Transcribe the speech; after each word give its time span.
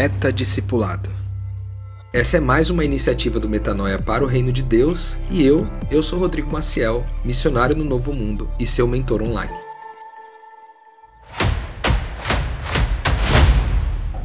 Meta 0.00 0.32
Discipulado. 0.32 1.10
Essa 2.10 2.38
é 2.38 2.40
mais 2.40 2.70
uma 2.70 2.82
iniciativa 2.82 3.38
do 3.38 3.46
Metanoia 3.46 3.98
para 3.98 4.24
o 4.24 4.26
Reino 4.26 4.50
de 4.50 4.62
Deus 4.62 5.14
e 5.30 5.44
eu, 5.44 5.66
eu 5.90 6.02
sou 6.02 6.18
Rodrigo 6.18 6.50
Maciel, 6.50 7.04
missionário 7.22 7.76
no 7.76 7.84
Novo 7.84 8.14
Mundo 8.14 8.48
e 8.58 8.66
seu 8.66 8.88
mentor 8.88 9.20
online. 9.20 9.52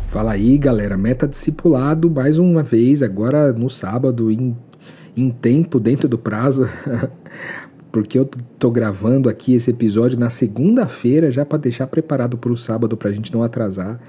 Fala 0.07 0.31
aí, 0.31 0.57
galera, 0.57 0.95
Meta 0.95 1.27
Discipulado 1.27 2.09
mais 2.09 2.39
uma 2.39 2.63
vez, 2.63 3.03
agora 3.03 3.51
no 3.51 3.69
sábado, 3.69 4.31
em, 4.31 4.55
em 5.13 5.29
tempo, 5.29 5.77
dentro 5.77 6.07
do 6.07 6.17
prazo. 6.17 6.69
porque 7.91 8.17
eu 8.17 8.23
tô 8.57 8.71
gravando 8.71 9.27
aqui 9.27 9.55
esse 9.55 9.71
episódio 9.71 10.17
na 10.17 10.29
segunda-feira 10.29 11.33
já 11.33 11.45
para 11.45 11.57
deixar 11.57 11.87
preparado 11.87 12.37
para 12.37 12.53
o 12.53 12.57
sábado 12.57 12.95
para 12.95 13.09
a 13.09 13.13
gente 13.13 13.33
não 13.33 13.43
atrasar. 13.43 13.99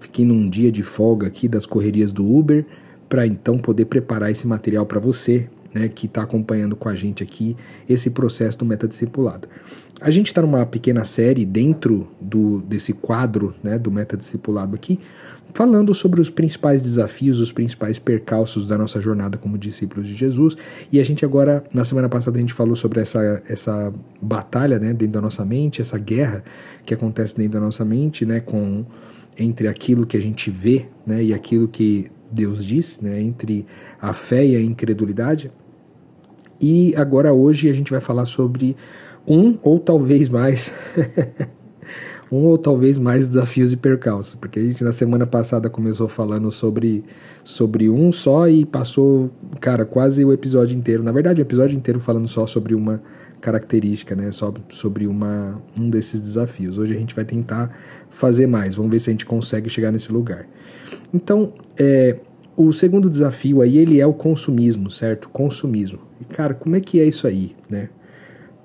Fiquei 0.00 0.24
num 0.24 0.48
dia 0.48 0.70
de 0.70 0.82
folga 0.82 1.26
aqui 1.26 1.48
das 1.48 1.66
correrias 1.66 2.12
do 2.12 2.24
Uber 2.24 2.64
para 3.08 3.26
então 3.26 3.58
poder 3.58 3.86
preparar 3.86 4.30
esse 4.30 4.46
material 4.46 4.84
para 4.84 5.00
você, 5.00 5.48
né, 5.72 5.88
que 5.88 6.06
está 6.06 6.22
acompanhando 6.22 6.76
com 6.76 6.88
a 6.88 6.94
gente 6.94 7.22
aqui 7.22 7.56
esse 7.88 8.10
processo 8.10 8.58
do 8.58 8.64
metadiscipulado. 8.64 9.48
A 10.00 10.10
gente 10.10 10.28
está 10.28 10.40
numa 10.40 10.64
pequena 10.64 11.04
série 11.04 11.44
dentro 11.44 12.08
do, 12.20 12.60
desse 12.60 12.92
quadro 12.92 13.54
né, 13.62 13.78
do 13.78 13.90
metadiscipulado 13.90 14.76
aqui, 14.76 15.00
falando 15.52 15.92
sobre 15.92 16.20
os 16.20 16.30
principais 16.30 16.82
desafios, 16.82 17.40
os 17.40 17.50
principais 17.50 17.98
percalços 17.98 18.66
da 18.66 18.78
nossa 18.78 19.00
jornada 19.00 19.36
como 19.36 19.58
discípulos 19.58 20.06
de 20.06 20.14
Jesus. 20.14 20.56
E 20.92 21.00
a 21.00 21.04
gente 21.04 21.24
agora, 21.24 21.64
na 21.74 21.84
semana 21.84 22.08
passada, 22.08 22.38
a 22.38 22.40
gente 22.40 22.52
falou 22.52 22.76
sobre 22.76 23.00
essa, 23.00 23.42
essa 23.48 23.92
batalha 24.22 24.78
né, 24.78 24.92
dentro 24.92 25.14
da 25.14 25.20
nossa 25.20 25.44
mente, 25.44 25.80
essa 25.80 25.98
guerra 25.98 26.44
que 26.86 26.94
acontece 26.94 27.36
dentro 27.36 27.54
da 27.54 27.60
nossa 27.60 27.84
mente, 27.84 28.24
né, 28.24 28.38
com 28.38 28.84
entre 29.38 29.68
aquilo 29.68 30.06
que 30.06 30.16
a 30.16 30.22
gente 30.22 30.50
vê 30.50 30.86
né, 31.06 31.22
e 31.22 31.32
aquilo 31.32 31.68
que 31.68 32.06
Deus 32.30 32.64
diz, 32.64 33.00
né, 33.00 33.20
entre 33.20 33.64
a 34.00 34.12
fé 34.12 34.44
e 34.44 34.56
a 34.56 34.60
incredulidade. 34.60 35.50
E 36.60 36.94
agora 36.96 37.32
hoje 37.32 37.70
a 37.70 37.72
gente 37.72 37.90
vai 37.90 38.00
falar 38.00 38.26
sobre 38.26 38.76
um 39.26 39.56
ou 39.62 39.78
talvez 39.78 40.28
mais 40.28 40.74
um 42.32 42.44
ou 42.44 42.58
talvez 42.58 42.98
mais 42.98 43.26
desafios 43.28 43.72
e 43.72 43.76
percalços, 43.76 44.34
porque 44.34 44.58
a 44.58 44.62
gente 44.62 44.82
na 44.82 44.92
semana 44.92 45.26
passada 45.26 45.70
começou 45.70 46.08
falando 46.08 46.50
sobre, 46.50 47.04
sobre 47.44 47.88
um 47.88 48.12
só 48.12 48.48
e 48.48 48.64
passou, 48.64 49.30
cara, 49.60 49.84
quase 49.84 50.24
o 50.24 50.32
episódio 50.32 50.76
inteiro, 50.76 51.02
na 51.02 51.12
verdade 51.12 51.40
o 51.40 51.42
episódio 51.42 51.76
inteiro 51.76 52.00
falando 52.00 52.28
só 52.28 52.46
sobre 52.46 52.74
uma 52.74 53.02
característica, 53.40 54.14
né, 54.14 54.30
sobre 54.70 55.06
uma, 55.06 55.60
um 55.78 55.88
desses 55.88 56.20
desafios. 56.20 56.78
Hoje 56.78 56.94
a 56.94 56.98
gente 56.98 57.14
vai 57.14 57.24
tentar 57.24 57.76
fazer 58.10 58.46
mais, 58.46 58.74
vamos 58.74 58.90
ver 58.90 59.00
se 59.00 59.10
a 59.10 59.12
gente 59.12 59.26
consegue 59.26 59.68
chegar 59.68 59.92
nesse 59.92 60.12
lugar. 60.12 60.46
Então, 61.12 61.52
é, 61.76 62.16
o 62.56 62.72
segundo 62.72 63.08
desafio 63.08 63.62
aí, 63.62 63.78
ele 63.78 64.00
é 64.00 64.06
o 64.06 64.12
consumismo, 64.12 64.90
certo? 64.90 65.28
Consumismo. 65.28 66.00
E, 66.20 66.24
cara, 66.24 66.54
como 66.54 66.74
é 66.74 66.80
que 66.80 67.00
é 67.00 67.04
isso 67.04 67.26
aí, 67.26 67.54
né? 67.68 67.88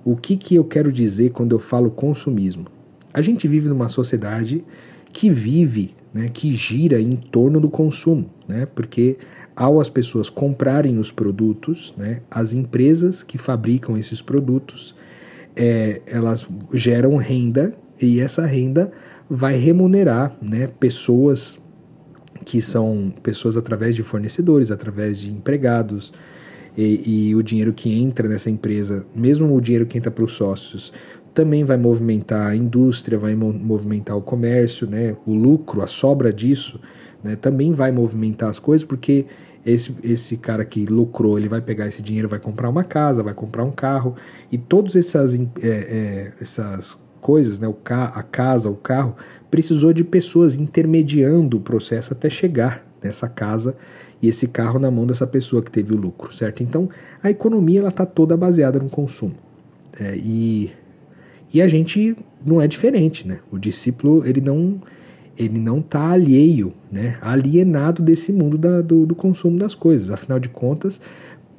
O 0.04 0.16
que, 0.16 0.36
que 0.36 0.56
eu 0.56 0.64
quero 0.64 0.92
dizer 0.92 1.30
quando 1.30 1.54
eu 1.54 1.60
falo 1.60 1.90
consumismo? 1.92 2.66
A 3.14 3.22
gente 3.22 3.48
vive 3.48 3.70
numa 3.70 3.90
sociedade 3.90 4.64
que 5.14 5.30
vive, 5.30 5.96
né, 6.14 6.28
que 6.28 6.56
gira 6.56 7.00
em 7.00 7.16
torno 7.16 7.60
do 7.60 7.70
consumo, 7.70 8.30
né, 8.48 8.66
porque 8.66 9.18
ao 9.56 9.80
as 9.80 9.90
pessoas 9.90 10.30
comprarem 10.30 10.98
os 10.98 11.12
produtos, 11.12 11.94
né, 11.98 12.22
as 12.30 12.54
empresas 12.54 13.24
que 13.24 13.38
fabricam 13.38 13.98
esses 13.98 14.22
produtos, 14.22 14.96
é, 15.56 16.02
elas 16.08 16.48
geram 16.74 17.16
renda 17.18 17.74
e 18.02 18.20
essa 18.20 18.46
renda 18.46 18.92
vai 19.30 19.56
remunerar 19.58 20.36
né, 20.42 20.68
pessoas 20.80 21.60
que 22.44 22.62
são 22.62 23.14
pessoas 23.24 23.56
através 23.56 23.96
de 23.96 24.04
fornecedores, 24.04 24.72
através 24.72 25.18
de 25.18 25.32
empregados, 25.32 26.14
e, 26.76 27.30
e, 27.30 27.36
o 27.36 27.44
dinheiro 27.44 27.72
que 27.72 27.94
entra 27.94 28.28
nessa 28.28 28.50
empresa, 28.50 29.06
mesmo 29.16 29.56
o 29.56 29.62
dinheiro 29.62 29.86
que 29.86 29.98
entra 29.98 30.10
para 30.10 30.24
os 30.24 30.34
sócios, 30.34 30.92
também 31.34 31.64
vai 31.64 31.78
movimentar 31.78 32.48
a 32.48 32.56
indústria, 32.56 33.18
vai 33.18 33.36
movimentar 33.36 34.18
o 34.18 34.22
comércio, 34.22 34.88
né? 34.88 35.16
o 35.26 35.34
lucro, 35.34 35.82
a 35.82 35.88
sobra 35.88 36.34
disso, 36.34 36.80
né? 37.24 37.36
também 37.36 37.72
vai 37.72 37.92
movimentar 37.92 38.50
as 38.50 38.60
coisas, 38.60 38.86
porque 38.86 39.26
esse, 39.66 39.96
esse 40.04 40.38
cara 40.38 40.66
que 40.66 40.86
lucrou, 40.86 41.38
ele 41.38 41.48
vai 41.48 41.62
pegar 41.62 41.88
esse 41.88 42.02
dinheiro, 42.02 42.28
vai 42.28 42.40
comprar 42.40 42.70
uma 42.70 42.84
casa, 42.84 43.24
vai 43.24 43.34
comprar 43.34 43.64
um 43.64 43.72
carro, 43.72 44.16
e 44.52 44.58
todas 44.58 44.96
essas, 44.96 45.36
é, 45.36 45.40
é, 45.64 46.32
essas 46.42 46.98
coisas, 47.22 47.60
né? 47.60 47.68
o 47.68 47.74
ca 47.74 48.06
a 48.06 48.22
casa, 48.22 48.70
o 48.70 48.76
carro, 48.76 49.16
precisou 49.50 49.94
de 49.94 50.04
pessoas 50.04 50.56
intermediando 50.56 51.58
o 51.58 51.62
processo 51.62 52.14
até 52.14 52.30
chegar 52.30 52.86
nessa 53.02 53.30
casa 53.30 53.76
e 54.22 54.28
esse 54.28 54.48
carro 54.48 54.80
na 54.80 54.90
mão 54.90 55.06
dessa 55.06 55.28
pessoa 55.28 55.62
que 55.62 55.72
teve 55.72 55.94
o 55.94 55.98
lucro, 55.98 56.34
certo? 56.34 56.64
Então, 56.64 56.90
a 57.22 57.30
economia 57.30 57.80
ela 57.80 57.90
está 57.90 58.06
toda 58.06 58.36
baseada 58.36 58.80
no 58.80 58.90
consumo. 58.90 59.36
É, 60.00 60.16
e 60.16 60.72
e 61.54 61.62
a 61.62 61.68
gente 61.68 62.18
não 62.44 62.60
é 62.60 62.68
diferente, 62.68 63.28
né? 63.28 63.40
O 63.52 63.60
discípulo, 63.60 64.26
ele 64.26 64.42
não 64.42 64.82
ele 65.38 65.60
não 65.60 65.80
está 65.80 66.12
alheio, 66.12 66.74
né? 66.92 67.18
alienado 67.22 68.02
desse 68.02 68.32
mundo 68.32 68.58
da, 68.58 68.82
do, 68.82 69.06
do 69.06 69.16
consumo 69.16 69.58
das 69.58 69.74
coisas. 69.74 70.10
Afinal 70.10 70.40
de 70.40 70.50
contas, 70.50 71.02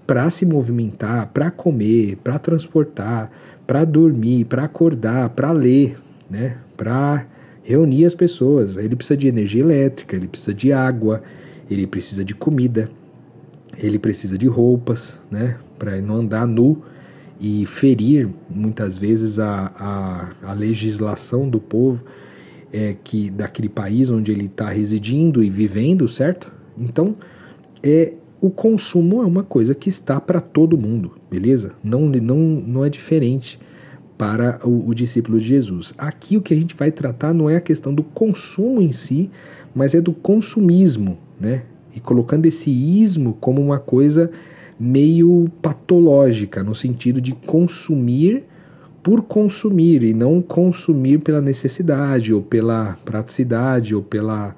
para 0.07 0.31
se 0.31 0.47
movimentar, 0.47 1.31
para 1.33 1.51
comer, 1.51 2.17
para 2.23 2.39
transportar, 2.39 3.31
para 3.67 3.85
dormir, 3.85 4.45
para 4.45 4.65
acordar, 4.65 5.31
para 5.31 5.51
ler, 5.51 5.99
né? 6.31 6.59
para 6.77 7.27
reunir 7.63 8.05
as 8.05 8.15
pessoas, 8.15 8.77
ele 8.77 8.95
precisa 8.95 9.17
de 9.17 9.27
energia 9.27 9.63
elétrica, 9.63 10.15
ele 10.15 10.29
precisa 10.29 10.53
de 10.53 10.73
água, 10.73 11.23
ele 11.71 11.87
precisa 11.87 12.23
de 12.23 12.35
comida, 12.35 12.91
ele 13.79 13.99
precisa 13.99 14.37
de 14.37 14.47
roupas, 14.47 15.19
né? 15.31 15.57
para 15.79 16.01
não 16.01 16.17
andar 16.17 16.47
nu 16.47 16.83
e 17.41 17.67
ferir 17.67 18.29
muitas 18.49 18.97
vezes 18.97 19.39
a, 19.39 19.73
a, 20.45 20.51
a 20.51 20.53
legislação 20.53 21.49
do 21.49 21.59
povo 21.59 22.01
é, 22.75 22.97
que 23.05 23.31
daquele 23.31 23.69
país 23.69 24.11
onde 24.11 24.33
ele 24.33 24.47
está 24.47 24.69
residindo 24.69 25.45
e 25.45 25.49
vivendo, 25.49 26.09
certo? 26.09 26.53
Então, 26.77 27.15
é 27.81 28.15
o 28.41 28.51
consumo 28.51 29.23
é 29.23 29.27
uma 29.27 29.45
coisa 29.45 29.75
que 29.75 29.89
está 29.89 30.21
para 30.21 30.41
todo 30.41 30.77
mundo, 30.77 31.13
beleza? 31.31 31.71
Não, 31.83 32.01
não, 32.01 32.37
não 32.37 32.85
é 32.85 32.91
diferente 32.91 33.61
para 34.19 34.59
o, 34.65 34.89
o, 34.89 34.95
discípulo 34.95 35.39
de 35.39 35.47
Jesus. 35.47 35.95
Aqui 35.97 36.37
o 36.37 36.43
que 36.43 36.53
a 36.53 36.57
gente 36.57 36.75
vai 36.75 36.91
tratar 36.91 37.33
não 37.33 37.49
é 37.49 37.57
a 37.57 37.61
questão 37.61 37.95
do 37.95 38.03
consumo 38.03 38.83
em 38.83 38.93
si, 38.93 39.31
mas 39.75 39.95
é 39.95 40.01
do 40.01 40.13
consumismo, 40.13 41.17
né? 41.41 41.63
E 41.95 42.01
colocando 42.01 42.45
esse 42.45 42.71
ismo 42.71 43.39
como 43.41 43.63
uma 43.63 43.79
coisa 43.79 44.31
meio 44.79 45.49
patológica, 45.63 46.63
no 46.63 46.75
sentido 46.75 47.21
de 47.21 47.33
consumir 47.33 48.45
por 49.05 49.21
consumir 49.21 50.03
e 50.03 50.15
não 50.15 50.41
consumir 50.41 51.19
pela 51.19 51.43
necessidade 51.43 52.33
ou 52.33 52.41
pela 52.41 52.97
praticidade 53.05 53.95
ou 53.95 54.03
pela 54.03 54.57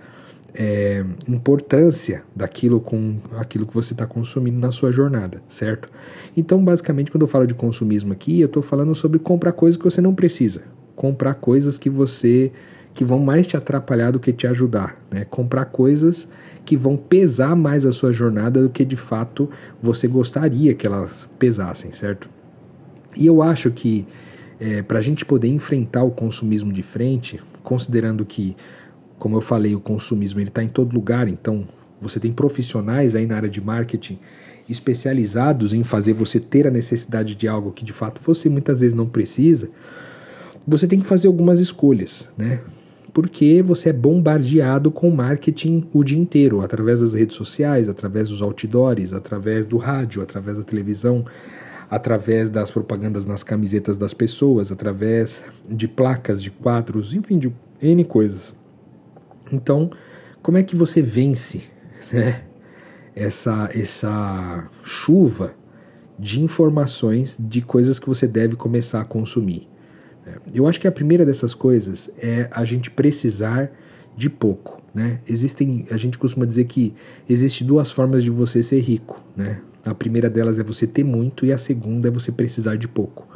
é, 0.54 1.04
importância 1.26 2.22
daquilo 2.34 2.80
com 2.80 3.16
aquilo 3.38 3.66
que 3.66 3.74
você 3.74 3.92
está 3.92 4.06
consumindo 4.06 4.56
na 4.56 4.70
sua 4.70 4.92
jornada, 4.92 5.42
certo? 5.48 5.90
Então, 6.36 6.64
basicamente, 6.64 7.10
quando 7.10 7.22
eu 7.22 7.28
falo 7.28 7.44
de 7.44 7.54
consumismo 7.54 8.12
aqui, 8.12 8.40
eu 8.40 8.46
estou 8.46 8.62
falando 8.62 8.94
sobre 8.94 9.18
comprar 9.18 9.50
coisas 9.50 9.76
que 9.76 9.82
você 9.82 10.00
não 10.00 10.14
precisa, 10.14 10.62
comprar 10.94 11.34
coisas 11.34 11.76
que 11.76 11.90
você 11.90 12.52
que 12.94 13.04
vão 13.04 13.18
mais 13.18 13.48
te 13.48 13.56
atrapalhar 13.56 14.12
do 14.12 14.20
que 14.20 14.32
te 14.32 14.46
ajudar, 14.46 14.96
né? 15.10 15.26
Comprar 15.28 15.66
coisas 15.66 16.28
que 16.64 16.76
vão 16.76 16.96
pesar 16.96 17.56
mais 17.56 17.84
a 17.84 17.92
sua 17.92 18.12
jornada 18.12 18.62
do 18.62 18.70
que 18.70 18.84
de 18.84 18.96
fato 18.96 19.50
você 19.82 20.06
gostaria 20.06 20.72
que 20.72 20.86
elas 20.86 21.28
pesassem, 21.36 21.90
certo? 21.90 22.30
E 23.16 23.26
eu 23.26 23.42
acho 23.42 23.72
que 23.72 24.06
é, 24.60 24.82
para 24.82 24.98
a 24.98 25.02
gente 25.02 25.24
poder 25.24 25.48
enfrentar 25.48 26.02
o 26.02 26.10
consumismo 26.10 26.72
de 26.72 26.82
frente, 26.82 27.40
considerando 27.62 28.24
que, 28.24 28.56
como 29.18 29.36
eu 29.36 29.40
falei, 29.40 29.74
o 29.74 29.80
consumismo 29.80 30.40
ele 30.40 30.48
está 30.48 30.62
em 30.62 30.68
todo 30.68 30.94
lugar, 30.94 31.28
então 31.28 31.66
você 32.00 32.20
tem 32.20 32.32
profissionais 32.32 33.14
aí 33.14 33.26
na 33.26 33.36
área 33.36 33.48
de 33.48 33.60
marketing 33.60 34.18
especializados 34.68 35.72
em 35.72 35.84
fazer 35.84 36.12
você 36.12 36.40
ter 36.40 36.66
a 36.66 36.70
necessidade 36.70 37.34
de 37.34 37.46
algo 37.46 37.70
que 37.70 37.84
de 37.84 37.92
fato 37.92 38.20
você 38.22 38.48
muitas 38.48 38.80
vezes 38.80 38.94
não 38.94 39.06
precisa, 39.06 39.70
você 40.66 40.86
tem 40.86 40.98
que 40.98 41.06
fazer 41.06 41.28
algumas 41.28 41.60
escolhas, 41.60 42.28
né? 42.36 42.60
porque 43.16 43.62
você 43.62 43.88
é 43.88 43.92
bombardeado 43.94 44.90
com 44.90 45.10
marketing 45.10 45.88
o 45.90 46.04
dia 46.04 46.18
inteiro, 46.18 46.60
através 46.60 47.00
das 47.00 47.14
redes 47.14 47.34
sociais, 47.34 47.88
através 47.88 48.28
dos 48.28 48.42
outdoors, 48.42 49.14
através 49.14 49.64
do 49.64 49.78
rádio, 49.78 50.20
através 50.20 50.58
da 50.58 50.62
televisão, 50.62 51.24
através 51.90 52.50
das 52.50 52.70
propagandas 52.70 53.26
nas 53.26 53.42
camisetas 53.42 53.96
das 53.96 54.12
pessoas, 54.12 54.72
através 54.72 55.42
de 55.68 55.86
placas, 55.86 56.42
de 56.42 56.50
quadros, 56.50 57.14
enfim, 57.14 57.38
de 57.38 57.52
N 57.80 58.04
coisas. 58.04 58.54
Então, 59.52 59.90
como 60.42 60.58
é 60.58 60.62
que 60.62 60.74
você 60.74 61.00
vence 61.00 61.62
né, 62.12 62.42
essa, 63.14 63.70
essa 63.74 64.68
chuva 64.82 65.54
de 66.18 66.40
informações 66.40 67.36
de 67.38 67.62
coisas 67.62 67.98
que 67.98 68.08
você 68.08 68.26
deve 68.26 68.56
começar 68.56 69.00
a 69.00 69.04
consumir? 69.04 69.68
Eu 70.52 70.66
acho 70.66 70.80
que 70.80 70.88
a 70.88 70.92
primeira 70.92 71.24
dessas 71.24 71.54
coisas 71.54 72.10
é 72.18 72.48
a 72.50 72.64
gente 72.64 72.90
precisar 72.90 73.70
de 74.16 74.28
pouco, 74.28 74.82
né? 74.94 75.20
Existem, 75.28 75.86
a 75.90 75.96
gente 75.96 76.18
costuma 76.18 76.46
dizer 76.46 76.64
que 76.64 76.94
existe 77.28 77.62
duas 77.62 77.92
formas 77.92 78.24
de 78.24 78.30
você 78.30 78.62
ser 78.62 78.80
rico, 78.80 79.22
né? 79.36 79.60
A 79.90 79.94
primeira 79.94 80.28
delas 80.28 80.58
é 80.58 80.62
você 80.62 80.86
ter 80.86 81.04
muito 81.04 81.46
e 81.46 81.52
a 81.52 81.58
segunda 81.58 82.08
é 82.08 82.10
você 82.10 82.32
precisar 82.32 82.76
de 82.76 82.88
pouco. 82.88 83.26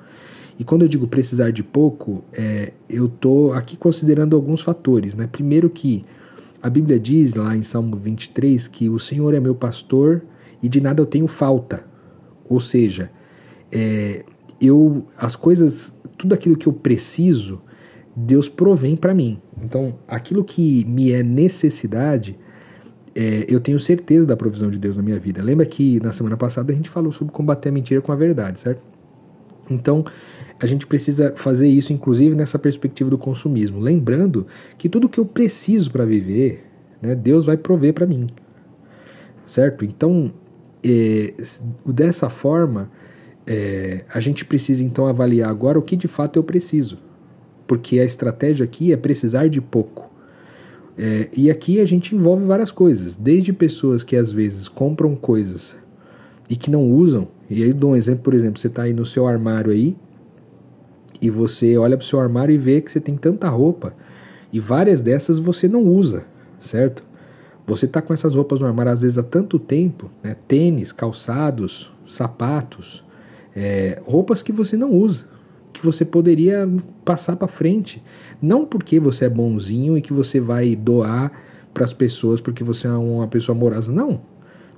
E 0.59 0.65
quando 0.65 0.83
eu 0.83 0.89
digo 0.89 1.07
precisar 1.07 1.51
de 1.53 1.63
pouco, 1.63 2.23
é, 2.33 2.73
eu 2.89 3.07
estou 3.07 3.55
aqui 3.55 3.77
considerando 3.77 4.37
alguns 4.37 4.61
fatores. 4.61 5.15
Né? 5.15 5.27
Primeiro 5.27 5.71
que 5.71 6.05
a 6.63 6.69
Bíblia 6.69 7.01
diz 7.01 7.35
lá 7.35 7.57
em 7.57 7.63
Salmo 7.63 7.97
23 7.97 8.69
que 8.69 8.91
o 8.91 8.99
Senhor 8.99 9.33
é 9.33 9.41
meu 9.41 9.55
pastor 9.55 10.23
e 10.63 10.69
de 10.69 10.81
nada 10.81 11.01
eu 11.01 11.07
tenho 11.07 11.27
falta. 11.27 11.85
Ou 12.47 12.61
seja, 12.61 13.11
é, 13.73 14.25
eu 14.61 15.07
as 15.17 15.35
coisas, 15.35 15.95
tudo 16.19 16.35
aquilo 16.35 16.57
que 16.57 16.67
eu 16.67 16.73
preciso, 16.73 17.63
Deus 18.15 18.49
provém 18.49 18.97
para 18.97 19.15
mim. 19.15 19.41
Então, 19.63 19.99
aquilo 20.07 20.45
que 20.45 20.85
me 20.85 21.13
é 21.13 21.23
necessidade, 21.23 22.39
é, 23.15 23.45
eu 23.49 23.61
tenho 23.61 23.79
certeza 23.79 24.27
da 24.27 24.37
provisão 24.37 24.71
de 24.71 24.79
Deus 24.79 24.97
na 24.97 25.03
minha 25.03 25.19
vida. 25.19 25.43
Lembra 25.43 25.67
que 25.67 26.01
na 26.01 26.13
semana 26.13 26.37
passada 26.37 26.73
a 26.73 26.77
gente 26.77 26.89
falou 26.89 27.13
sobre 27.13 27.33
combater 27.33 27.69
a 27.69 27.73
mentira 27.73 28.01
com 28.01 28.13
a 28.13 28.17
verdade, 28.17 28.61
certo? 28.61 28.83
Então, 29.69 30.05
a 30.59 30.67
gente 30.67 30.87
precisa 30.87 31.33
fazer 31.37 31.69
isso, 31.69 31.93
inclusive, 31.93 32.35
nessa 32.35 32.59
perspectiva 32.59 33.09
do 33.09 33.17
consumismo. 33.17 33.79
Lembrando 33.79 34.47
que 34.77 34.89
tudo 34.89 35.09
que 35.09 35.19
eu 35.19 35.25
preciso 35.25 35.91
para 35.91 36.05
viver, 36.05 36.65
né, 37.01 37.15
Deus 37.15 37.47
vai 37.47 37.57
prover 37.57 37.95
para 37.95 38.07
mim. 38.07 38.27
Certo? 39.47 39.85
Então, 39.85 40.33
é, 40.83 41.35
dessa 41.87 42.29
forma, 42.29 42.91
é, 43.47 44.05
a 44.13 44.21
gente 44.21 44.45
precisa 44.45 44.83
então 44.83 45.07
avaliar 45.07 45.49
agora 45.51 45.79
o 45.79 45.83
que 45.83 45.97
de 45.97 46.09
fato 46.09 46.39
eu 46.39 46.45
preciso. 46.45 46.99
Porque 47.67 48.01
a 48.01 48.05
estratégia 48.05 48.65
aqui 48.65 48.93
é 48.93 48.97
precisar 48.97 49.49
de 49.49 49.61
pouco. 49.61 50.10
É, 51.03 51.31
e 51.35 51.51
aqui 51.51 51.81
a 51.81 51.87
gente 51.87 52.15
envolve 52.15 52.45
várias 52.45 52.71
coisas, 52.71 53.17
desde 53.17 53.55
pessoas 53.55 54.03
que 54.03 54.15
às 54.15 54.31
vezes 54.31 54.69
compram 54.69 55.17
coisas 55.17 55.75
e 56.47 56.55
que 56.55 56.71
não 56.71 56.91
usam. 56.91 57.27
E 57.49 57.63
aí 57.63 57.73
dou 57.73 57.93
um 57.93 57.97
exemplo, 57.97 58.23
por 58.25 58.35
exemplo, 58.35 58.61
você 58.61 58.67
está 58.67 58.83
aí 58.83 58.93
no 58.93 59.07
seu 59.07 59.27
armário 59.27 59.73
aí, 59.73 59.97
e 61.23 61.31
você 61.31 61.79
olha 61.79 61.97
para 61.97 62.05
o 62.05 62.07
seu 62.07 62.21
armário 62.21 62.55
e 62.55 62.59
vê 62.59 62.83
que 62.83 62.93
você 62.93 63.01
tem 63.01 63.17
tanta 63.17 63.49
roupa 63.49 63.95
e 64.53 64.61
várias 64.61 65.01
dessas 65.01 65.39
você 65.39 65.67
não 65.69 65.85
usa, 65.85 66.25
certo? 66.61 67.03
Você 67.67 67.87
está 67.87 68.03
com 68.03 68.13
essas 68.13 68.35
roupas 68.35 68.61
no 68.61 68.67
armário 68.67 68.93
às 68.93 69.01
vezes 69.01 69.17
há 69.17 69.23
tanto 69.23 69.59
tempo, 69.59 70.11
né? 70.23 70.37
tênis, 70.47 70.93
calçados, 70.93 71.91
sapatos, 72.07 73.03
é, 73.57 74.03
roupas 74.05 74.43
que 74.43 74.53
você 74.53 74.77
não 74.77 74.93
usa, 74.93 75.25
que 75.81 75.87
você 75.87 76.05
poderia 76.05 76.69
passar 77.05 77.37
para 77.37 77.49
frente, 77.49 78.03
não 78.41 78.65
porque 78.65 79.01
você 79.01 79.25
é 79.25 79.29
bonzinho 79.29 79.97
e 79.97 80.03
que 80.03 80.13
você 80.13 80.39
vai 80.39 80.77
doar 80.77 81.33
para 81.73 81.85
as 81.85 81.93
pessoas 81.93 82.41
porque 82.41 82.63
você 82.63 82.87
é 82.87 82.91
uma 82.91 83.27
pessoa 83.27 83.57
amorosa, 83.57 83.91
não. 83.91 84.21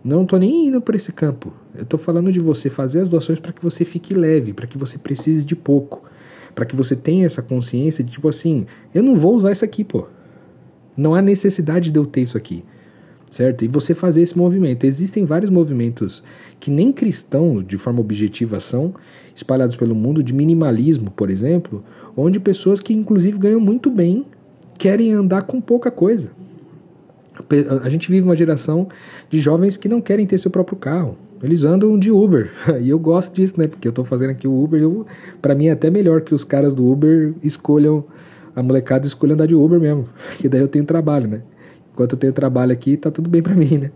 Não 0.04 0.22
estou 0.22 0.38
nem 0.38 0.66
indo 0.66 0.80
para 0.80 0.96
esse 0.96 1.12
campo. 1.12 1.52
Eu 1.74 1.84
estou 1.84 1.98
falando 1.98 2.32
de 2.32 2.40
você 2.40 2.68
fazer 2.68 3.00
as 3.00 3.08
doações 3.08 3.38
para 3.38 3.52
que 3.52 3.62
você 3.62 3.84
fique 3.84 4.14
leve, 4.14 4.52
para 4.52 4.66
que 4.66 4.76
você 4.76 4.98
precise 4.98 5.44
de 5.44 5.54
pouco 5.54 6.02
para 6.54 6.64
que 6.64 6.76
você 6.76 6.94
tenha 6.94 7.26
essa 7.26 7.42
consciência 7.42 8.04
de 8.04 8.12
tipo 8.12 8.28
assim, 8.28 8.66
eu 8.94 9.02
não 9.02 9.16
vou 9.16 9.34
usar 9.34 9.52
isso 9.52 9.64
aqui, 9.64 9.84
pô. 9.84 10.06
Não 10.96 11.14
há 11.14 11.22
necessidade 11.22 11.90
de 11.90 11.98
eu 11.98 12.04
ter 12.04 12.22
isso 12.22 12.36
aqui. 12.36 12.64
Certo? 13.32 13.64
E 13.64 13.68
você 13.68 13.94
fazer 13.94 14.20
esse 14.20 14.36
movimento. 14.36 14.84
Existem 14.84 15.24
vários 15.24 15.50
movimentos 15.50 16.22
que 16.60 16.70
nem 16.70 16.92
cristãos, 16.92 17.66
de 17.66 17.78
forma 17.78 17.98
objetiva, 17.98 18.60
são 18.60 18.94
espalhados 19.34 19.74
pelo 19.74 19.94
mundo, 19.94 20.22
de 20.22 20.34
minimalismo, 20.34 21.10
por 21.10 21.30
exemplo, 21.30 21.82
onde 22.14 22.38
pessoas 22.38 22.78
que 22.78 22.92
inclusive 22.92 23.38
ganham 23.38 23.58
muito 23.58 23.90
bem 23.90 24.26
querem 24.76 25.14
andar 25.14 25.44
com 25.44 25.62
pouca 25.62 25.90
coisa. 25.90 26.30
A 27.82 27.88
gente 27.88 28.10
vive 28.10 28.22
uma 28.22 28.36
geração 28.36 28.88
de 29.30 29.40
jovens 29.40 29.78
que 29.78 29.88
não 29.88 30.02
querem 30.02 30.26
ter 30.26 30.36
seu 30.36 30.50
próprio 30.50 30.76
carro. 30.76 31.16
Eles 31.42 31.64
andam 31.64 31.98
de 31.98 32.10
Uber. 32.10 32.50
E 32.82 32.90
eu 32.90 32.98
gosto 32.98 33.34
disso, 33.34 33.54
né? 33.56 33.66
Porque 33.66 33.88
eu 33.88 33.92
tô 33.92 34.04
fazendo 34.04 34.32
aqui 34.32 34.46
o 34.46 34.62
Uber. 34.62 34.82
Pra 35.40 35.54
mim 35.54 35.68
é 35.68 35.70
até 35.70 35.88
melhor 35.88 36.20
que 36.20 36.34
os 36.34 36.44
caras 36.44 36.74
do 36.74 36.86
Uber 36.86 37.32
escolham, 37.42 38.04
a 38.54 38.62
molecada 38.62 39.06
escolha 39.06 39.32
andar 39.32 39.46
de 39.46 39.54
Uber 39.54 39.80
mesmo. 39.80 40.06
Que 40.36 40.50
daí 40.50 40.60
eu 40.60 40.68
tenho 40.68 40.84
trabalho, 40.84 41.26
né? 41.26 41.40
Enquanto 41.92 42.12
eu 42.12 42.18
tenho 42.18 42.32
trabalho 42.32 42.72
aqui, 42.72 42.96
tá 42.96 43.10
tudo 43.10 43.28
bem 43.28 43.42
pra 43.42 43.54
mim, 43.54 43.78
né? 43.78 43.90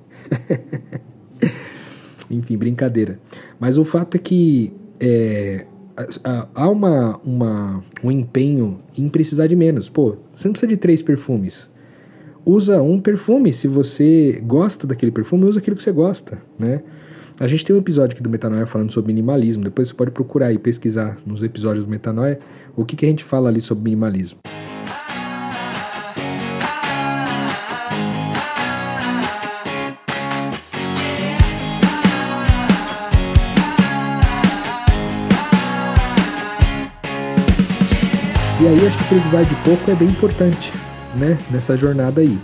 Enfim, 2.30 2.56
brincadeira. 2.56 3.18
Mas 3.58 3.78
o 3.78 3.84
fato 3.84 4.16
é 4.16 4.18
que 4.18 4.72
é, 5.00 5.66
há 6.54 6.68
uma, 6.68 7.18
uma, 7.24 7.82
um 8.02 8.10
empenho 8.10 8.78
em 8.96 9.08
precisar 9.08 9.46
de 9.46 9.56
menos. 9.56 9.88
Pô, 9.88 10.16
você 10.34 10.48
não 10.48 10.52
precisa 10.52 10.68
de 10.68 10.76
três 10.76 11.02
perfumes. 11.02 11.70
Usa 12.44 12.80
um 12.82 13.00
perfume. 13.00 13.52
Se 13.52 13.66
você 13.66 14.40
gosta 14.44 14.86
daquele 14.86 15.10
perfume, 15.10 15.44
usa 15.44 15.58
aquilo 15.58 15.76
que 15.76 15.82
você 15.82 15.92
gosta, 15.92 16.38
né? 16.58 16.82
A 17.38 17.46
gente 17.46 17.64
tem 17.64 17.76
um 17.76 17.78
episódio 17.78 18.14
aqui 18.14 18.22
do 18.22 18.30
Metanoia 18.30 18.66
falando 18.66 18.92
sobre 18.92 19.12
minimalismo. 19.12 19.64
Depois 19.64 19.88
você 19.88 19.94
pode 19.94 20.10
procurar 20.10 20.52
e 20.52 20.58
pesquisar 20.58 21.18
nos 21.26 21.42
episódios 21.42 21.84
do 21.84 21.90
Metanoia 21.90 22.38
o 22.76 22.84
que, 22.84 22.96
que 22.96 23.04
a 23.04 23.08
gente 23.08 23.24
fala 23.24 23.48
ali 23.48 23.60
sobre 23.60 23.84
minimalismo. 23.84 24.38
E 38.66 38.68
aí 38.68 38.84
acho 38.84 38.98
que 38.98 39.14
precisar 39.14 39.44
de 39.44 39.54
pouco 39.62 39.88
é 39.92 39.94
bem 39.94 40.08
importante, 40.08 40.72
né? 41.16 41.38
Nessa 41.52 41.76
jornada 41.76 42.20
aí. 42.20 42.36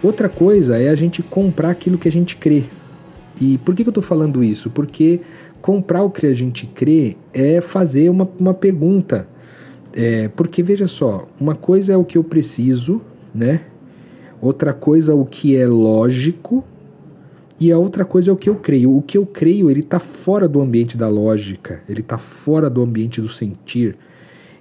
Outra 0.00 0.28
coisa 0.28 0.80
é 0.80 0.88
a 0.88 0.94
gente 0.94 1.20
comprar 1.20 1.70
aquilo 1.70 1.98
que 1.98 2.06
a 2.06 2.12
gente 2.12 2.36
crê. 2.36 2.62
E 3.40 3.58
por 3.58 3.74
que, 3.74 3.82
que 3.82 3.88
eu 3.88 3.90
estou 3.90 4.04
falando 4.04 4.44
isso? 4.44 4.70
Porque 4.70 5.20
comprar 5.60 6.04
o 6.04 6.10
que 6.10 6.26
a 6.26 6.34
gente 6.34 6.64
crê 6.68 7.16
é 7.34 7.60
fazer 7.60 8.08
uma, 8.08 8.30
uma 8.38 8.54
pergunta. 8.54 9.26
É, 9.92 10.28
porque 10.28 10.62
veja 10.62 10.86
só, 10.86 11.26
uma 11.40 11.56
coisa 11.56 11.92
é 11.92 11.96
o 11.96 12.04
que 12.04 12.16
eu 12.16 12.22
preciso, 12.22 13.02
né? 13.34 13.62
Outra 14.40 14.72
coisa 14.72 15.10
é 15.10 15.14
o 15.16 15.24
que 15.24 15.56
é 15.56 15.66
lógico 15.66 16.62
e 17.58 17.72
a 17.72 17.78
outra 17.78 18.04
coisa 18.04 18.30
é 18.30 18.32
o 18.32 18.36
que 18.36 18.48
eu 18.48 18.54
creio. 18.54 18.96
O 18.96 19.02
que 19.02 19.18
eu 19.18 19.26
creio, 19.26 19.68
ele 19.68 19.80
está 19.80 19.98
fora 19.98 20.48
do 20.48 20.60
ambiente 20.60 20.96
da 20.96 21.08
lógica, 21.08 21.82
ele 21.88 22.00
está 22.00 22.16
fora 22.16 22.70
do 22.70 22.80
ambiente 22.80 23.20
do 23.20 23.28
sentir. 23.28 23.98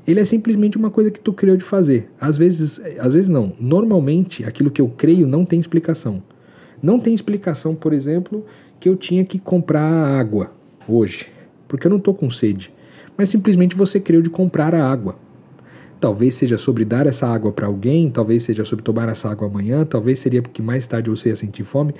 Ele 0.08 0.20
é 0.20 0.26
simplesmente 0.26 0.78
uma 0.78 0.90
coisa 0.90 1.12
que 1.12 1.20
tu 1.20 1.32
criou 1.32 1.56
de 1.56 1.64
fazer. 1.64 2.10
Às 2.20 2.38
vezes, 2.38 2.80
às 3.00 3.14
vezes 3.14 3.30
não. 3.30 3.54
Normalmente, 3.60 4.44
aquilo 4.44 4.72
que 4.72 4.82
eu 4.82 4.90
creio 4.90 5.28
não 5.28 5.46
tem 5.46 5.60
explicação. 5.60 6.24
Não 6.82 7.00
tem 7.00 7.14
explicação, 7.14 7.76
por 7.76 7.94
exemplo, 7.94 8.44
que 8.80 8.90
eu 8.90 8.96
tinha 8.96 9.24
que 9.24 9.38
comprar 9.38 9.84
água 9.84 10.52
hoje, 10.88 11.28
porque 11.68 11.86
eu 11.86 11.92
não 11.92 12.00
estou 12.00 12.14
com 12.14 12.30
sede. 12.32 12.74
Mas 13.16 13.30
simplesmente 13.30 13.76
você 13.76 14.00
creu 14.00 14.22
de 14.22 14.30
comprar 14.30 14.74
a 14.74 14.84
água. 14.84 15.16
Talvez 16.00 16.34
seja 16.34 16.58
sobre 16.58 16.84
dar 16.84 17.06
essa 17.06 17.28
água 17.28 17.52
para 17.52 17.68
alguém, 17.68 18.10
talvez 18.10 18.42
seja 18.42 18.66
sobre 18.66 18.84
tomar 18.84 19.08
essa 19.08 19.30
água 19.30 19.48
amanhã, 19.48 19.86
talvez 19.86 20.18
seria 20.18 20.42
porque 20.42 20.60
mais 20.60 20.88
tarde 20.88 21.12
você 21.12 21.30
ia 21.30 21.36
sentir 21.36 21.64
fome, 21.64 21.94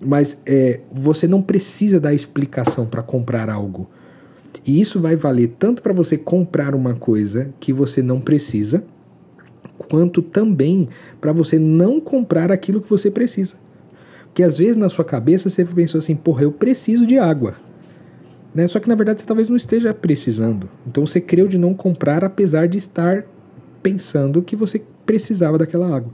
mas 0.00 0.42
é, 0.44 0.80
você 0.92 1.28
não 1.28 1.40
precisa 1.40 2.00
dar 2.00 2.12
explicação 2.12 2.84
para 2.84 3.00
comprar 3.00 3.48
algo. 3.48 3.88
E 4.64 4.80
isso 4.80 5.00
vai 5.00 5.16
valer 5.16 5.54
tanto 5.58 5.82
para 5.82 5.92
você 5.92 6.16
comprar 6.16 6.74
uma 6.74 6.94
coisa 6.94 7.50
que 7.60 7.72
você 7.72 8.02
não 8.02 8.20
precisa, 8.20 8.84
quanto 9.76 10.22
também 10.22 10.88
para 11.20 11.32
você 11.32 11.58
não 11.58 12.00
comprar 12.00 12.50
aquilo 12.52 12.80
que 12.80 12.90
você 12.90 13.10
precisa. 13.10 13.56
Que 14.32 14.42
às 14.42 14.58
vezes 14.58 14.76
na 14.76 14.88
sua 14.88 15.04
cabeça 15.04 15.48
você 15.48 15.64
pensou 15.64 15.98
assim, 15.98 16.16
porra, 16.16 16.42
eu 16.42 16.52
preciso 16.52 17.06
de 17.06 17.18
água. 17.18 17.54
Né? 18.54 18.66
Só 18.68 18.78
que 18.78 18.88
na 18.88 18.94
verdade 18.94 19.20
você 19.20 19.26
talvez 19.26 19.48
não 19.48 19.56
esteja 19.56 19.92
precisando. 19.92 20.68
Então 20.86 21.06
você 21.06 21.20
creu 21.20 21.48
de 21.48 21.58
não 21.58 21.74
comprar 21.74 22.24
apesar 22.24 22.68
de 22.68 22.78
estar 22.78 23.24
pensando 23.82 24.42
que 24.42 24.56
você 24.56 24.82
precisava 25.04 25.58
daquela 25.58 25.94
água. 25.94 26.12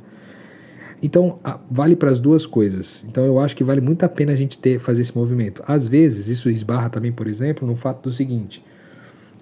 Então 1.02 1.38
vale 1.70 1.96
para 1.96 2.10
as 2.10 2.20
duas 2.20 2.44
coisas. 2.44 3.02
Então 3.08 3.24
eu 3.24 3.38
acho 3.38 3.56
que 3.56 3.64
vale 3.64 3.80
muito 3.80 4.02
a 4.04 4.08
pena 4.08 4.32
a 4.32 4.36
gente 4.36 4.58
ter 4.58 4.78
fazer 4.78 5.02
esse 5.02 5.16
movimento. 5.16 5.62
Às 5.66 5.88
vezes 5.88 6.28
isso 6.28 6.50
esbarra 6.50 6.90
também, 6.90 7.12
por 7.12 7.26
exemplo, 7.26 7.66
no 7.66 7.74
fato 7.74 8.08
do 8.08 8.12
seguinte: 8.14 8.62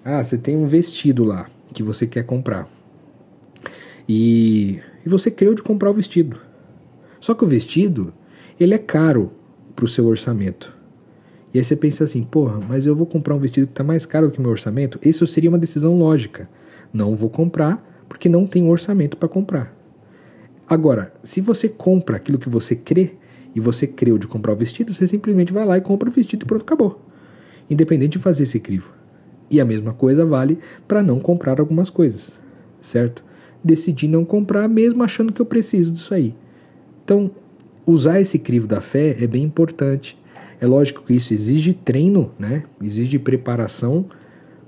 ah, 0.03 0.23
você 0.23 0.37
tem 0.37 0.55
um 0.55 0.65
vestido 0.65 1.23
lá 1.23 1.49
que 1.73 1.83
você 1.83 2.07
quer 2.07 2.23
comprar 2.23 2.67
e, 4.07 4.79
e 5.05 5.09
você 5.09 5.29
creu 5.29 5.53
de 5.53 5.61
comprar 5.61 5.91
o 5.91 5.93
vestido. 5.93 6.37
Só 7.19 7.35
que 7.35 7.43
o 7.43 7.47
vestido 7.47 8.11
ele 8.59 8.73
é 8.73 8.79
caro 8.79 9.31
para 9.75 9.85
o 9.85 9.87
seu 9.87 10.07
orçamento. 10.07 10.75
E 11.53 11.59
aí 11.59 11.63
você 11.63 11.75
pensa 11.75 12.03
assim, 12.03 12.23
porra, 12.23 12.59
mas 12.59 12.85
eu 12.87 12.95
vou 12.95 13.05
comprar 13.05 13.35
um 13.35 13.39
vestido 13.39 13.67
que 13.67 13.73
está 13.73 13.83
mais 13.83 14.05
caro 14.05 14.27
do 14.27 14.31
que 14.31 14.39
o 14.39 14.41
meu 14.41 14.51
orçamento? 14.51 14.99
Isso 15.03 15.25
seria 15.27 15.49
uma 15.49 15.59
decisão 15.59 15.97
lógica. 15.97 16.49
Não 16.91 17.15
vou 17.15 17.29
comprar 17.29 18.03
porque 18.07 18.27
não 18.27 18.47
tenho 18.47 18.67
orçamento 18.67 19.15
para 19.15 19.29
comprar. 19.29 19.78
Agora, 20.69 21.11
se 21.23 21.41
você 21.41 21.67
compra 21.67 22.17
aquilo 22.17 22.37
que 22.37 22.47
você 22.47 22.75
crê 22.75 23.13
e 23.55 23.59
você 23.59 23.87
creu 23.87 24.19
de 24.19 24.27
comprar 24.27 24.53
o 24.53 24.55
vestido, 24.55 24.93
você 24.93 25.07
simplesmente 25.07 25.51
vai 25.51 25.65
lá 25.65 25.79
e 25.79 25.81
compra 25.81 26.07
o 26.07 26.11
vestido 26.11 26.43
e 26.43 26.45
pronto, 26.45 26.61
acabou. 26.61 27.03
Independente 27.67 28.13
de 28.13 28.19
fazer 28.19 28.43
esse 28.43 28.59
crivo. 28.59 28.93
E 29.49 29.59
a 29.59 29.65
mesma 29.65 29.93
coisa 29.93 30.23
vale 30.23 30.59
para 30.87 31.01
não 31.01 31.19
comprar 31.19 31.59
algumas 31.59 31.89
coisas, 31.89 32.31
certo? 32.79 33.23
Decidi 33.63 34.07
não 34.07 34.23
comprar 34.23 34.69
mesmo 34.69 35.03
achando 35.03 35.33
que 35.33 35.41
eu 35.41 35.45
preciso 35.45 35.91
disso 35.91 36.13
aí. 36.13 36.35
Então, 37.03 37.31
usar 37.83 38.21
esse 38.21 38.37
crivo 38.37 38.67
da 38.67 38.79
fé 38.79 39.17
é 39.19 39.25
bem 39.25 39.43
importante. 39.43 40.15
É 40.61 40.67
lógico 40.67 41.01
que 41.03 41.15
isso 41.15 41.33
exige 41.33 41.73
treino, 41.73 42.31
né? 42.37 42.63
Exige 42.79 43.17
preparação, 43.17 44.05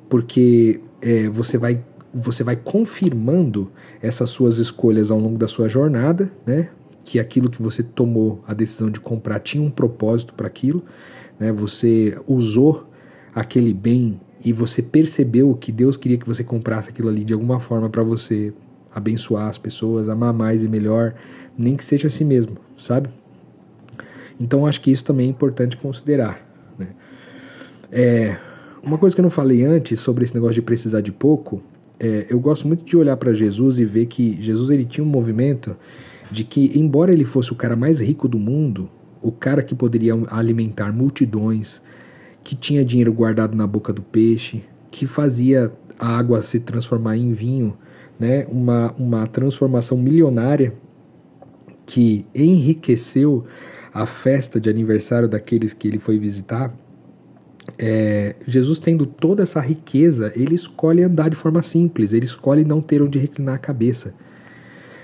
porque 0.10 0.81
é, 1.00 1.29
você 1.29 1.60
vai 1.60 1.84
você 2.13 2.44
vai 2.44 2.56
confirmando 2.56 3.72
essas 4.01 4.30
suas 4.30 4.58
escolhas 4.58 5.12
ao 5.12 5.20
longo 5.20 5.38
da 5.38 5.48
sua 5.48 5.70
jornada, 5.70 6.32
né? 6.46 6.70
Que 7.03 7.20
aquilo 7.20 7.50
que 7.50 7.62
você 7.62 7.82
tomou 7.82 8.44
a 8.48 8.53
decisão 8.53 8.89
de 8.89 9.00
comprar 9.00 9.39
tinha 9.39 9.63
um 9.63 9.72
propósito 9.72 10.34
para 10.34 10.48
aquilo, 10.48 10.84
né? 11.39 11.51
Você 11.51 12.20
usou 12.27 12.88
aquele 13.34 13.74
bem 13.74 14.20
e 14.44 14.51
você 14.51 14.82
percebeu 14.82 15.53
que 15.56 15.72
Deus 15.72 15.96
queria 15.96 16.18
que 16.18 16.27
você 16.27 16.44
comprasse 16.44 16.89
aquilo 16.89 17.10
ali 17.10 17.24
de 17.24 17.34
alguma 17.34 17.60
forma 17.60 17.89
para 17.89 18.03
você 18.03 18.53
abençoar 18.94 19.48
as 19.48 19.58
pessoas, 19.58 20.10
amar 20.10 20.34
mais 20.34 20.62
e 20.63 20.68
melhor, 20.68 21.15
nem 21.58 21.77
que 21.77 21.84
seja 21.84 22.08
a 22.08 22.12
si 22.12 22.25
mesmo, 22.25 22.58
sabe? 22.77 23.10
Então 24.39 24.65
acho 24.65 24.82
que 24.82 24.91
isso 24.91 25.06
também 25.06 25.27
é 25.27 25.30
importante 25.30 25.77
considerar. 25.77 26.46
Né? 26.77 26.88
É, 27.91 28.38
uma 28.82 28.98
coisa 28.98 29.15
que 29.15 29.22
eu 29.22 29.24
não 29.24 29.30
falei 29.30 29.63
antes 29.63 30.00
sobre 30.00 30.24
esse 30.24 30.34
negócio 30.34 30.56
de 30.56 30.62
precisar 30.62 31.01
de 31.01 31.12
pouco, 31.12 31.62
é, 32.03 32.25
eu 32.31 32.39
gosto 32.39 32.67
muito 32.67 32.84
de 32.84 32.98
olhar 32.98 33.15
para 33.15 33.31
Jesus 33.31 33.77
e 33.77 33.86
ver 33.86 34.08
que 34.08 34.41
Jesus 34.41 34.72
ele 34.72 34.86
tinha 34.86 35.05
um 35.05 35.08
movimento 35.08 35.77
de 36.31 36.43
que, 36.43 36.72
embora 36.74 37.13
ele 37.13 37.24
fosse 37.24 37.51
o 37.51 37.55
cara 37.55 37.75
mais 37.75 38.00
rico 38.00 38.27
do 38.27 38.39
mundo, 38.39 38.89
o 39.22 39.31
cara 39.31 39.62
que 39.62 39.75
poderia 39.75 40.13
alimentar 40.31 40.91
multidões, 40.91 41.79
que 42.43 42.55
tinha 42.55 42.84
dinheiro 42.84 43.13
guardado 43.13 43.55
na 43.55 43.67
boca 43.67 43.93
do 43.93 44.01
peixe, 44.01 44.63
que 44.89 45.05
fazia 45.05 45.72
a 46.00 46.17
água 46.17 46.41
se 46.41 46.60
transformar 46.60 47.17
em 47.17 47.34
vinho, 47.34 47.77
né? 48.20 48.48
uma, 48.50 48.96
uma 48.98 49.27
transformação 49.27 49.96
milionária 49.96 50.74
que 51.86 52.25
enriqueceu 52.34 53.46
a 53.93 54.08
festa 54.08 54.60
de 54.60 54.72
aniversário 54.72 55.27
daqueles 55.27 55.72
que 55.72 55.88
ele 55.88 56.00
foi 56.00 56.17
visitar. 56.17 56.74
É, 57.77 58.36
Jesus 58.48 58.80
tendo 58.80 59.06
toda 59.06 59.44
essa 59.44 59.60
riqueza, 59.60 60.32
ele 60.36 60.56
escolhe 60.56 61.03
andar 61.03 61.30
de 61.30 61.36
forma 61.36 61.62
simples, 61.62 62.13
ele 62.13 62.25
escolhe 62.25 62.63
não 62.63 62.82
ter 62.82 63.01
onde 63.01 63.20
reclinar 63.20 63.56
a 63.56 63.60
cabeça. 63.60 64.13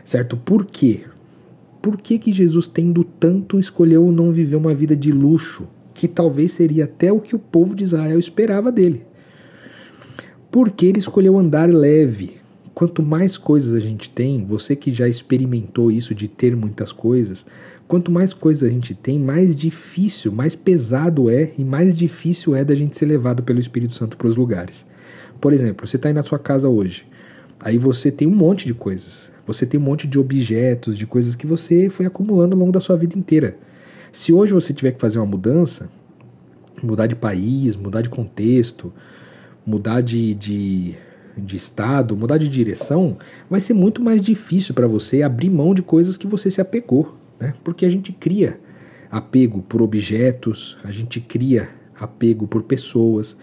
Certo? 0.04 0.38
Por 0.38 0.66
quê? 0.66 1.04
Por 1.82 1.98
que, 1.98 2.18
que 2.18 2.34
Jesus, 2.34 2.68
tendo 2.68 3.04
tanto, 3.04 3.60
escolheu 3.60 4.12
não 4.12 4.32
viver 4.32 4.56
uma 4.56 4.74
vida 4.74 4.96
de 4.96 5.12
luxo, 5.12 5.68
que 5.94 6.08
talvez 6.08 6.52
seria 6.52 6.86
até 6.86 7.12
o 7.12 7.20
que 7.20 7.36
o 7.36 7.40
povo 7.40 7.76
de 7.76 7.84
Israel 7.84 8.20
esperava 8.20 8.72
dele? 8.72 9.04
Porque 10.52 10.86
ele 10.86 11.00
escolheu 11.00 11.38
andar 11.38 11.70
leve. 11.70 12.38
Quanto 12.74 13.02
mais 13.02 13.38
coisas 13.38 13.74
a 13.74 13.80
gente 13.80 14.10
tem, 14.10 14.46
você 14.46 14.76
que 14.76 14.92
já 14.92 15.08
experimentou 15.08 15.92
isso 15.92 16.14
de 16.14 16.28
ter 16.28 16.56
muitas 16.56 16.92
coisas, 16.92 17.46
quanto 17.88 18.12
mais 18.12 18.34
coisas 18.34 18.70
a 18.70 18.72
gente 18.72 18.94
tem, 18.94 19.18
mais 19.18 19.56
difícil, 19.56 20.32
mais 20.32 20.56
pesado 20.56 21.30
é 21.30 21.52
e 21.58 21.64
mais 21.64 21.96
difícil 21.96 22.56
é 22.56 22.64
da 22.64 22.76
gente 22.76 22.98
ser 22.98 23.06
levado 23.06 23.42
pelo 23.42 23.60
Espírito 23.60 23.94
Santo 23.94 24.18
para 24.18 24.28
os 24.28 24.36
lugares. 24.36 24.86
Por 25.40 25.54
exemplo, 25.54 25.88
você 25.88 25.96
está 25.96 26.10
aí 26.10 26.14
na 26.14 26.24
sua 26.24 26.38
casa 26.38 26.68
hoje, 26.68 27.06
aí 27.60 27.78
você 27.78 28.12
tem 28.12 28.28
um 28.28 28.36
monte 28.36 28.66
de 28.66 28.74
coisas, 28.74 29.30
você 29.46 29.66
tem 29.66 29.80
um 29.80 29.84
monte 29.84 30.08
de 30.08 30.20
objetos, 30.20 30.98
de 30.98 31.06
coisas 31.06 31.36
que 31.36 31.48
você 31.48 31.90
foi 31.90 32.06
acumulando 32.06 32.56
ao 32.56 32.60
longo 32.60 32.72
da 32.72 32.82
sua 32.82 32.98
vida 32.98 33.18
inteira. 33.18 33.58
Se 34.12 34.34
hoje 34.34 34.54
você 34.54 34.74
tiver 34.74 34.92
que 34.92 35.00
fazer 35.00 35.20
uma 35.20 35.26
mudança, 35.26 35.90
mudar 36.84 37.08
de 37.08 37.16
país, 37.16 37.76
mudar 37.76 38.02
de 38.02 38.10
contexto, 38.10 38.92
mudar 39.66 40.02
de, 40.02 40.34
de, 40.34 40.96
de 41.38 41.56
estado, 41.56 42.18
mudar 42.18 42.38
de 42.38 42.50
direção, 42.50 43.18
vai 43.50 43.62
ser 43.62 43.74
muito 43.74 44.02
mais 44.02 44.22
difícil 44.22 44.74
para 44.74 44.88
você 44.88 45.22
abrir 45.22 45.50
mão 45.50 45.74
de 45.74 45.82
coisas 45.82 46.18
que 46.18 46.28
você 46.28 46.52
se 46.52 46.60
apegou 46.60 47.17
né? 47.40 47.54
porque 47.64 47.86
a 47.86 47.90
gente 47.90 48.12
cria 48.12 48.60
apego 49.10 49.62
por 49.62 49.82
objetos, 49.82 50.78
a 50.84 50.92
gente 50.92 51.20
cria 51.22 51.70
apego 52.00 52.48
por 52.48 52.64
pessoas, 52.64 53.38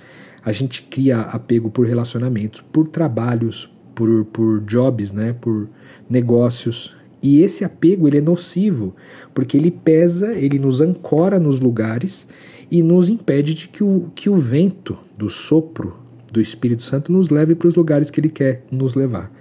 a 0.44 0.52
gente 0.52 0.82
cria 0.82 1.20
apego 1.20 1.70
por 1.70 1.86
relacionamentos, 1.86 2.60
por 2.60 2.88
trabalhos, 2.88 3.70
por, 3.94 4.24
por 4.26 4.60
jobs, 4.60 5.10
né? 5.10 5.34
por 5.40 5.68
negócios. 6.08 6.94
E 7.22 7.40
esse 7.40 7.64
apego 7.64 8.06
ele 8.06 8.18
é 8.18 8.20
nocivo, 8.20 8.94
porque 9.32 9.56
ele 9.56 9.70
pesa, 9.70 10.34
ele 10.34 10.58
nos 10.58 10.80
ancora 10.80 11.38
nos 11.38 11.58
lugares 11.58 12.26
e 12.70 12.82
nos 12.82 13.08
impede 13.08 13.54
de 13.54 13.68
que 13.68 13.82
o, 13.82 14.10
que 14.14 14.28
o 14.28 14.36
vento 14.36 14.98
do 15.16 15.30
sopro 15.30 15.96
do 16.30 16.40
Espírito 16.40 16.82
Santo 16.82 17.10
nos 17.10 17.30
leve 17.30 17.54
para 17.54 17.68
os 17.68 17.74
lugares 17.74 18.10
que 18.10 18.20
ele 18.20 18.28
quer 18.28 18.64
nos 18.70 18.94
levar 18.94 19.32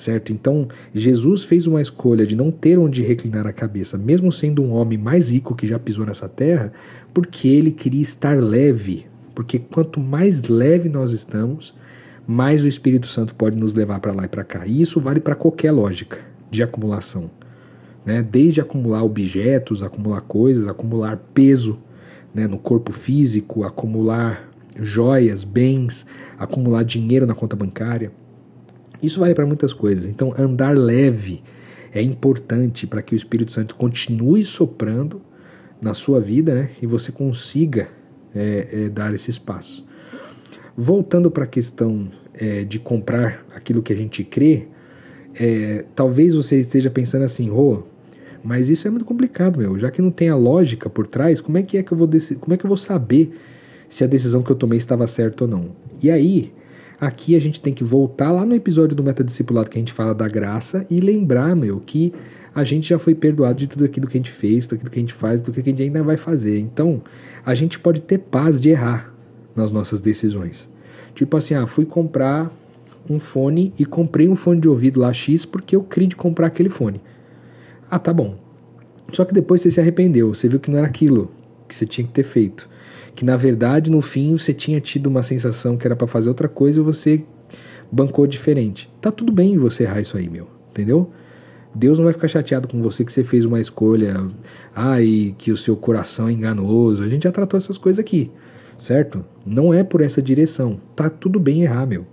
certo? 0.00 0.32
Então, 0.32 0.66
Jesus 0.94 1.44
fez 1.44 1.66
uma 1.66 1.80
escolha 1.80 2.26
de 2.26 2.34
não 2.34 2.50
ter 2.50 2.78
onde 2.78 3.02
reclinar 3.02 3.46
a 3.46 3.52
cabeça, 3.52 3.98
mesmo 3.98 4.32
sendo 4.32 4.62
um 4.62 4.72
homem 4.72 4.98
mais 4.98 5.28
rico 5.28 5.54
que 5.54 5.66
já 5.66 5.78
pisou 5.78 6.06
nessa 6.06 6.28
terra, 6.28 6.72
porque 7.12 7.46
ele 7.46 7.70
queria 7.70 8.00
estar 8.00 8.40
leve. 8.40 9.06
Porque 9.34 9.58
quanto 9.58 10.00
mais 10.00 10.42
leve 10.44 10.88
nós 10.88 11.12
estamos, 11.12 11.74
mais 12.26 12.64
o 12.64 12.68
Espírito 12.68 13.06
Santo 13.06 13.34
pode 13.34 13.56
nos 13.56 13.74
levar 13.74 14.00
para 14.00 14.12
lá 14.12 14.24
e 14.24 14.28
para 14.28 14.44
cá. 14.44 14.66
E 14.66 14.80
isso 14.80 15.00
vale 15.00 15.20
para 15.20 15.34
qualquer 15.34 15.70
lógica 15.70 16.18
de 16.50 16.62
acumulação. 16.62 17.30
Né? 18.04 18.22
Desde 18.22 18.60
acumular 18.60 19.02
objetos, 19.02 19.82
acumular 19.82 20.22
coisas, 20.22 20.66
acumular 20.66 21.18
peso 21.34 21.78
né, 22.34 22.46
no 22.46 22.58
corpo 22.58 22.92
físico, 22.92 23.64
acumular 23.64 24.48
joias, 24.80 25.44
bens, 25.44 26.06
acumular 26.38 26.84
dinheiro 26.84 27.26
na 27.26 27.34
conta 27.34 27.54
bancária. 27.54 28.12
Isso 29.02 29.20
vale 29.20 29.34
para 29.34 29.46
muitas 29.46 29.72
coisas. 29.72 30.04
Então, 30.04 30.34
andar 30.36 30.76
leve 30.76 31.42
é 31.92 32.02
importante 32.02 32.86
para 32.86 33.02
que 33.02 33.14
o 33.14 33.16
Espírito 33.16 33.52
Santo 33.52 33.74
continue 33.74 34.44
soprando 34.44 35.20
na 35.80 35.94
sua 35.94 36.20
vida 36.20 36.54
né, 36.54 36.70
e 36.80 36.86
você 36.86 37.10
consiga 37.10 37.88
é, 38.34 38.68
é, 38.72 38.88
dar 38.88 39.14
esse 39.14 39.30
espaço. 39.30 39.86
Voltando 40.76 41.30
para 41.30 41.44
a 41.44 41.46
questão 41.46 42.10
é, 42.34 42.64
de 42.64 42.78
comprar 42.78 43.44
aquilo 43.54 43.82
que 43.82 43.92
a 43.92 43.96
gente 43.96 44.22
crê, 44.22 44.68
é, 45.34 45.84
talvez 45.94 46.34
você 46.34 46.60
esteja 46.60 46.90
pensando 46.90 47.24
assim, 47.24 47.48
Rô, 47.48 47.84
mas 48.42 48.68
isso 48.68 48.86
é 48.86 48.90
muito 48.90 49.04
complicado, 49.04 49.58
meu. 49.58 49.78
Já 49.78 49.90
que 49.90 50.00
não 50.00 50.10
tem 50.10 50.28
a 50.28 50.36
lógica 50.36 50.88
por 50.88 51.06
trás, 51.06 51.40
como 51.40 51.58
é 51.58 51.62
que 51.62 51.76
é 51.76 51.82
que 51.82 51.92
eu 51.92 51.98
vou 51.98 52.08
como 52.40 52.54
é 52.54 52.56
que 52.56 52.64
eu 52.64 52.68
vou 52.68 52.76
saber 52.76 53.38
se 53.88 54.02
a 54.04 54.06
decisão 54.06 54.42
que 54.42 54.50
eu 54.50 54.56
tomei 54.56 54.78
estava 54.78 55.06
certa 55.06 55.44
ou 55.44 55.50
não? 55.50 55.70
E 56.02 56.10
aí, 56.10 56.52
Aqui 57.00 57.34
a 57.34 57.40
gente 57.40 57.62
tem 57.62 57.72
que 57.72 57.82
voltar 57.82 58.30
lá 58.30 58.44
no 58.44 58.54
episódio 58.54 58.94
do 58.94 59.02
Metadiscipulado 59.02 59.70
que 59.70 59.78
a 59.78 59.80
gente 59.80 59.92
fala 59.92 60.14
da 60.14 60.28
graça 60.28 60.84
e 60.90 61.00
lembrar, 61.00 61.56
meu, 61.56 61.80
que 61.80 62.12
a 62.54 62.62
gente 62.62 62.86
já 62.86 62.98
foi 62.98 63.14
perdoado 63.14 63.58
de 63.58 63.66
tudo 63.66 63.86
aquilo 63.86 64.06
que 64.06 64.18
a 64.18 64.20
gente 64.20 64.30
fez, 64.30 64.66
tudo 64.66 64.76
aquilo 64.76 64.90
que 64.90 64.98
a 64.98 65.00
gente 65.00 65.14
faz, 65.14 65.40
tudo 65.40 65.52
aquilo 65.52 65.64
que 65.64 65.70
a 65.70 65.72
gente 65.72 65.82
ainda 65.82 66.02
vai 66.02 66.18
fazer. 66.18 66.58
Então, 66.58 67.00
a 67.46 67.54
gente 67.54 67.78
pode 67.78 68.02
ter 68.02 68.18
paz 68.18 68.60
de 68.60 68.68
errar 68.68 69.14
nas 69.56 69.70
nossas 69.70 70.02
decisões. 70.02 70.68
Tipo 71.14 71.38
assim, 71.38 71.54
ah, 71.54 71.66
fui 71.66 71.86
comprar 71.86 72.52
um 73.08 73.18
fone 73.18 73.72
e 73.78 73.86
comprei 73.86 74.28
um 74.28 74.36
fone 74.36 74.60
de 74.60 74.68
ouvido 74.68 75.00
lá 75.00 75.10
X 75.10 75.46
porque 75.46 75.74
eu 75.74 75.82
queria 75.82 76.08
de 76.08 76.16
comprar 76.16 76.48
aquele 76.48 76.68
fone. 76.68 77.00
Ah, 77.90 77.98
tá 77.98 78.12
bom. 78.12 78.36
Só 79.14 79.24
que 79.24 79.32
depois 79.32 79.62
você 79.62 79.70
se 79.70 79.80
arrependeu, 79.80 80.34
você 80.34 80.48
viu 80.48 80.60
que 80.60 80.70
não 80.70 80.78
era 80.78 80.86
aquilo 80.86 81.30
que 81.66 81.74
você 81.74 81.86
tinha 81.86 82.06
que 82.06 82.12
ter 82.12 82.24
feito 82.24 82.68
que 83.14 83.24
na 83.24 83.36
verdade 83.36 83.90
no 83.90 84.00
fim 84.00 84.36
você 84.36 84.52
tinha 84.52 84.80
tido 84.80 85.06
uma 85.08 85.22
sensação 85.22 85.76
que 85.76 85.86
era 85.86 85.96
para 85.96 86.06
fazer 86.06 86.28
outra 86.28 86.48
coisa 86.48 86.80
e 86.80 86.82
você 86.82 87.24
bancou 87.90 88.26
diferente. 88.26 88.90
Tá 89.00 89.10
tudo 89.10 89.32
bem 89.32 89.58
você 89.58 89.84
errar 89.84 90.00
isso 90.00 90.16
aí, 90.16 90.28
meu, 90.28 90.48
entendeu? 90.70 91.10
Deus 91.74 91.98
não 91.98 92.04
vai 92.04 92.12
ficar 92.12 92.28
chateado 92.28 92.66
com 92.66 92.82
você 92.82 93.04
que 93.04 93.12
você 93.12 93.22
fez 93.22 93.44
uma 93.44 93.60
escolha, 93.60 94.26
ai, 94.74 95.34
que 95.38 95.52
o 95.52 95.56
seu 95.56 95.76
coração 95.76 96.28
é 96.28 96.32
enganoso. 96.32 97.02
A 97.02 97.08
gente 97.08 97.24
já 97.24 97.32
tratou 97.32 97.58
essas 97.58 97.78
coisas 97.78 98.00
aqui, 98.00 98.30
certo? 98.78 99.24
Não 99.46 99.72
é 99.72 99.84
por 99.84 100.00
essa 100.00 100.20
direção. 100.20 100.80
Tá 100.96 101.08
tudo 101.08 101.38
bem 101.38 101.62
errar, 101.62 101.86
meu. 101.86 102.06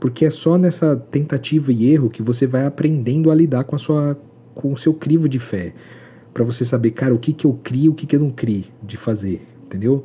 Porque 0.00 0.24
é 0.24 0.30
só 0.30 0.58
nessa 0.58 0.96
tentativa 0.96 1.72
e 1.72 1.90
erro 1.92 2.10
que 2.10 2.22
você 2.22 2.46
vai 2.46 2.66
aprendendo 2.66 3.30
a 3.30 3.34
lidar 3.34 3.64
com 3.64 3.76
a 3.76 3.78
sua 3.78 4.18
com 4.54 4.72
o 4.72 4.76
seu 4.76 4.94
crivo 4.94 5.28
de 5.28 5.38
fé, 5.38 5.74
para 6.32 6.44
você 6.44 6.64
saber, 6.64 6.92
cara, 6.92 7.14
o 7.14 7.18
que 7.18 7.32
que 7.32 7.44
eu 7.44 7.58
crio, 7.62 7.92
o 7.92 7.94
que 7.94 8.06
que 8.06 8.16
eu 8.16 8.20
não 8.20 8.30
crio 8.30 8.64
de 8.82 8.96
fazer, 8.96 9.42
entendeu? 9.74 10.04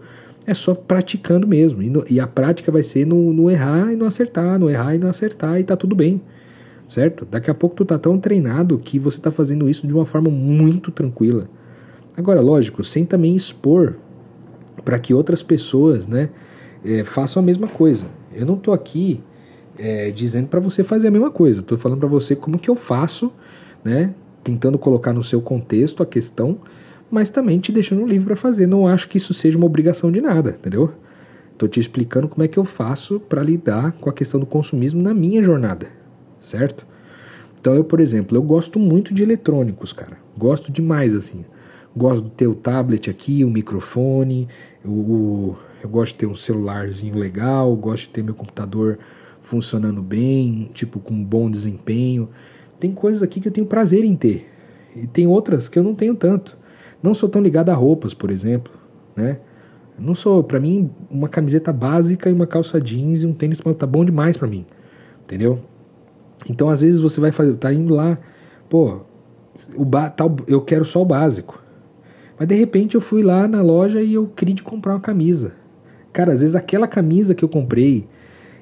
é 0.49 0.53
só 0.53 0.73
praticando 0.73 1.47
mesmo. 1.47 1.81
E, 1.81 1.89
no, 1.89 2.03
e 2.09 2.19
a 2.19 2.25
prática 2.25 2.71
vai 2.71 2.81
ser 2.81 3.05
no, 3.05 3.31
no, 3.31 3.51
errar 3.51 3.93
e 3.93 3.95
não 3.95 4.07
acertar, 4.07 4.57
no 4.57 4.69
errar 4.69 4.95
e 4.95 4.97
não 4.97 5.07
acertar, 5.07 5.59
e 5.59 5.63
tá 5.63 5.75
tudo 5.75 5.95
bem. 5.95 6.21
Certo? 6.87 7.23
Daqui 7.23 7.51
a 7.51 7.53
pouco 7.53 7.75
tu 7.75 7.85
tá 7.85 7.99
tão 7.99 8.17
treinado 8.17 8.79
que 8.79 8.97
você 8.97 9.19
tá 9.19 9.31
fazendo 9.31 9.69
isso 9.69 9.85
de 9.85 9.93
uma 9.93 10.05
forma 10.05 10.29
muito 10.29 10.89
tranquila. 10.89 11.47
Agora, 12.17 12.41
lógico, 12.41 12.83
sem 12.83 13.05
também 13.05 13.35
expor 13.35 13.95
para 14.83 14.97
que 14.97 15.13
outras 15.13 15.43
pessoas, 15.43 16.07
né, 16.07 16.29
é, 16.83 17.03
façam 17.03 17.43
a 17.43 17.45
mesma 17.45 17.67
coisa. 17.67 18.07
Eu 18.33 18.45
não 18.45 18.55
tô 18.57 18.73
aqui 18.73 19.21
é, 19.77 20.09
dizendo 20.09 20.47
para 20.47 20.59
você 20.59 20.83
fazer 20.83 21.09
a 21.09 21.11
mesma 21.11 21.29
coisa. 21.29 21.61
Tô 21.61 21.77
falando 21.77 21.99
para 21.99 22.09
você 22.09 22.35
como 22.35 22.57
que 22.57 22.71
eu 22.71 22.75
faço, 22.75 23.31
né, 23.83 24.15
tentando 24.43 24.79
colocar 24.79 25.13
no 25.13 25.23
seu 25.23 25.41
contexto 25.41 26.01
a 26.01 26.07
questão 26.07 26.57
mas 27.09 27.29
também 27.29 27.59
te 27.59 27.71
deixando 27.71 28.05
livre 28.05 28.27
para 28.27 28.35
fazer. 28.35 28.67
Não 28.67 28.87
acho 28.87 29.07
que 29.07 29.17
isso 29.17 29.33
seja 29.33 29.57
uma 29.57 29.65
obrigação 29.65 30.11
de 30.11 30.21
nada, 30.21 30.51
entendeu? 30.51 30.91
Tô 31.57 31.67
te 31.67 31.79
explicando 31.79 32.27
como 32.27 32.43
é 32.43 32.47
que 32.47 32.57
eu 32.57 32.65
faço 32.65 33.19
para 33.19 33.43
lidar 33.43 33.91
com 33.93 34.09
a 34.09 34.13
questão 34.13 34.39
do 34.39 34.45
consumismo 34.45 35.01
na 35.01 35.13
minha 35.13 35.43
jornada, 35.43 35.87
certo? 36.41 36.85
Então 37.59 37.75
eu, 37.75 37.83
por 37.83 37.99
exemplo, 37.99 38.37
eu 38.37 38.41
gosto 38.41 38.79
muito 38.79 39.13
de 39.13 39.23
eletrônicos, 39.23 39.91
cara. 39.91 40.17
Gosto 40.37 40.71
demais, 40.71 41.13
assim. 41.13 41.43
Gosto 41.95 42.23
de 42.23 42.31
ter 42.31 42.47
o 42.47 42.55
tablet 42.55 43.09
aqui, 43.09 43.43
o 43.43 43.49
microfone, 43.49 44.47
o, 44.85 45.55
eu 45.83 45.89
gosto 45.89 46.13
de 46.13 46.19
ter 46.19 46.25
um 46.27 46.35
celularzinho 46.35 47.17
legal, 47.17 47.75
gosto 47.75 48.03
de 48.03 48.09
ter 48.09 48.23
meu 48.23 48.35
computador 48.35 48.99
funcionando 49.41 50.01
bem, 50.01 50.69
tipo, 50.73 50.99
com 50.99 51.21
bom 51.21 51.49
desempenho. 51.49 52.29
Tem 52.79 52.91
coisas 52.93 53.21
aqui 53.21 53.41
que 53.41 53.47
eu 53.47 53.51
tenho 53.51 53.67
prazer 53.67 54.05
em 54.05 54.15
ter. 54.15 54.47
E 54.95 55.07
tem 55.07 55.27
outras 55.27 55.67
que 55.67 55.77
eu 55.77 55.83
não 55.83 55.95
tenho 55.95 56.15
tanto. 56.15 56.57
Não 57.01 57.13
sou 57.13 57.29
tão 57.29 57.41
ligado 57.41 57.69
a 57.69 57.73
roupas, 57.73 58.13
por 58.13 58.29
exemplo, 58.29 58.73
né? 59.15 59.39
Não 59.97 60.15
sou, 60.15 60.43
para 60.43 60.59
mim, 60.59 60.89
uma 61.09 61.27
camiseta 61.27 61.73
básica 61.73 62.29
e 62.29 62.33
uma 62.33 62.47
calça 62.47 62.79
jeans 62.79 63.21
e 63.21 63.25
um 63.25 63.33
tênis 63.33 63.59
tá 63.77 63.85
bom 63.85 64.05
demais 64.05 64.37
para 64.37 64.47
mim. 64.47 64.65
Entendeu? 65.23 65.59
Então, 66.49 66.69
às 66.69 66.81
vezes 66.81 66.99
você 66.99 67.19
vai 67.19 67.31
fazer, 67.31 67.53
tá 67.55 67.73
indo 67.73 67.93
lá, 67.93 68.17
pô, 68.69 69.01
o 69.75 69.85
tal, 70.15 70.37
eu 70.47 70.61
quero 70.61 70.85
só 70.85 71.01
o 71.01 71.05
básico. 71.05 71.61
Mas 72.37 72.47
de 72.47 72.55
repente 72.55 72.95
eu 72.95 73.01
fui 73.01 73.21
lá 73.21 73.47
na 73.47 73.61
loja 73.61 74.01
e 74.01 74.13
eu 74.13 74.27
queria 74.27 74.55
comprar 74.63 74.93
uma 74.93 75.01
camisa. 75.01 75.53
Cara, 76.13 76.31
às 76.31 76.39
vezes 76.39 76.55
aquela 76.55 76.87
camisa 76.87 77.35
que 77.35 77.43
eu 77.43 77.49
comprei, 77.49 78.07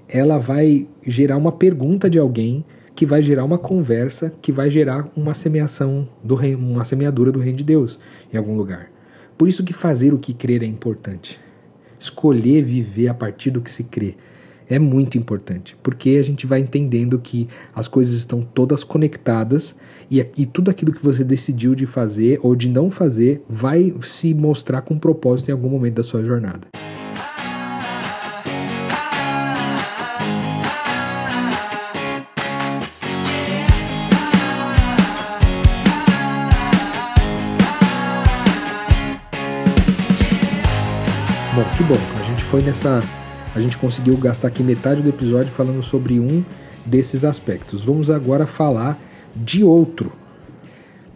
ela 0.08 0.40
vai 0.40 0.88
gerar 1.06 1.38
uma 1.38 1.52
pergunta 1.52 2.10
de 2.10 2.18
alguém 2.18 2.66
que 2.98 3.06
vai 3.06 3.22
gerar 3.22 3.46
uma 3.46 3.60
conversa, 3.60 4.34
que 4.42 4.52
vai 4.52 4.72
gerar 4.72 5.08
uma 5.16 5.36
semeação 5.36 6.08
do 6.24 6.34
reino, 6.34 6.68
uma 6.68 6.84
semeadura 6.84 7.32
do 7.32 7.40
reino 7.40 7.60
de 7.60 7.64
Deus 7.64 8.00
em 8.34 8.38
algum 8.38 8.58
lugar. 8.58 8.90
Por 9.38 9.48
isso 9.48 9.64
que 9.64 9.72
fazer 9.72 10.16
o 10.16 10.18
que 10.18 10.34
crer 10.34 10.64
é 10.64 10.66
importante. 10.66 11.40
Escolher 12.00 12.64
viver 12.64 13.10
a 13.10 13.14
partir 13.14 13.52
do 13.52 13.62
que 13.62 13.70
se 13.70 13.84
crê 13.84 14.16
é 14.68 14.80
muito 14.80 15.16
importante, 15.16 15.78
porque 15.84 16.18
a 16.20 16.24
gente 16.24 16.48
vai 16.48 16.60
entendendo 16.60 17.20
que 17.20 17.48
as 17.74 17.88
coisas 17.88 18.16
estão 18.16 18.42
todas 18.42 18.84
conectadas 18.84 19.76
e, 20.10 20.26
e 20.36 20.48
tudo 20.48 20.72
aquilo 20.72 20.92
que 20.92 21.04
você 21.04 21.24
decidiu 21.24 21.76
de 21.76 21.86
fazer 21.86 22.40
ou 22.42 22.56
de 22.56 22.68
não 22.68 22.90
fazer 22.90 23.44
vai 23.48 23.94
se 24.02 24.34
mostrar 24.34 24.82
com 24.82 24.98
propósito 24.98 25.50
em 25.50 25.52
algum 25.52 25.70
momento 25.70 25.98
da 25.98 26.04
sua 26.04 26.24
jornada. 26.24 26.68
Bom, 41.58 41.64
que 41.76 41.84
bom. 41.86 41.96
A 42.22 42.24
gente 42.24 42.44
foi 42.44 42.62
nessa. 42.62 43.02
A 43.56 43.60
gente 43.60 43.78
conseguiu 43.78 44.16
gastar 44.16 44.48
aqui 44.48 44.62
metade 44.62 45.02
do 45.02 45.10
episódio 45.10 45.50
falando 45.50 45.82
sobre 45.82 46.20
um 46.20 46.46
desses 46.86 47.26
aspectos. 47.26 47.84
Vamos 47.84 48.12
agora 48.12 48.46
falar 48.46 48.96
de 49.36 49.64
outro. 49.64 50.14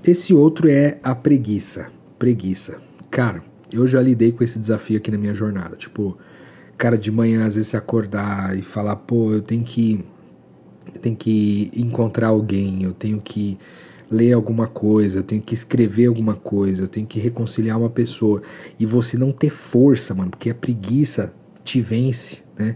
Esse 0.03 0.33
outro 0.33 0.67
é 0.67 0.98
a 1.03 1.13
preguiça. 1.13 1.91
Preguiça. 2.17 2.81
Cara, 3.12 3.43
eu 3.71 3.88
já 3.88 4.01
lidei 4.01 4.31
com 4.31 4.43
esse 4.43 4.57
desafio 4.57 4.98
aqui 4.98 5.12
na 5.12 5.17
minha 5.19 5.36
jornada. 5.36 5.75
Tipo, 5.75 6.17
cara, 6.75 6.98
de 6.98 7.12
manhã 7.12 7.45
às 7.45 7.55
vezes 7.55 7.75
acordar 7.75 8.57
e 8.57 8.63
falar, 8.63 8.95
pô, 8.95 9.33
eu 9.33 9.43
tenho 9.43 9.63
que. 9.63 10.03
Eu 10.91 11.00
tenho 11.00 11.15
que 11.15 11.69
encontrar 11.75 12.29
alguém, 12.29 12.81
eu 12.81 12.93
tenho 12.93 13.21
que 13.21 13.60
ler 14.12 14.34
alguma 14.34 14.68
coisa, 14.68 15.20
eu 15.20 15.24
tenho 15.24 15.41
que 15.41 15.53
escrever 15.53 16.08
alguma 16.08 16.36
coisa, 16.36 16.84
eu 16.84 16.88
tenho 16.88 17.08
que 17.08 17.18
reconciliar 17.18 17.80
uma 17.80 17.89
pessoa 17.89 18.41
e 18.77 18.86
você 18.86 19.18
não 19.18 19.32
ter 19.32 19.50
força, 19.50 20.13
mano, 20.13 20.32
porque 20.32 20.50
a 20.50 20.56
preguiça 20.56 21.34
te 21.63 21.80
vence, 21.80 22.39
né? 22.58 22.75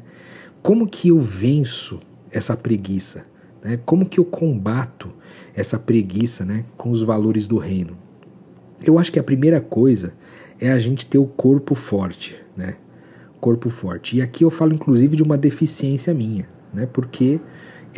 Como 0.64 0.88
que 0.88 1.10
eu 1.10 1.20
venço 1.20 2.00
essa 2.32 2.56
preguiça? 2.56 3.26
Né? 3.62 3.80
Como 3.86 4.06
que 4.06 4.20
eu 4.20 4.26
combato 4.26 5.10
essa 5.54 5.78
preguiça, 5.78 6.46
né, 6.46 6.66
com 6.78 6.90
os 6.90 7.02
valores 7.02 7.46
do 7.46 7.58
reino? 7.58 7.98
Eu 8.84 8.98
acho 8.98 9.12
que 9.12 9.20
a 9.20 9.24
primeira 9.24 9.60
coisa 9.60 10.14
é 10.60 10.72
a 10.72 10.80
gente 10.80 11.06
ter 11.06 11.18
o 11.18 11.26
corpo 11.26 11.76
forte, 11.76 12.36
né? 12.56 12.76
Corpo 13.40 13.70
forte. 13.70 14.18
E 14.18 14.22
aqui 14.22 14.44
eu 14.44 14.50
falo 14.50 14.74
inclusive 14.74 15.16
de 15.16 15.24
uma 15.24 15.38
deficiência 15.38 16.14
minha, 16.14 16.48
né? 16.74 16.88
Porque 16.92 17.40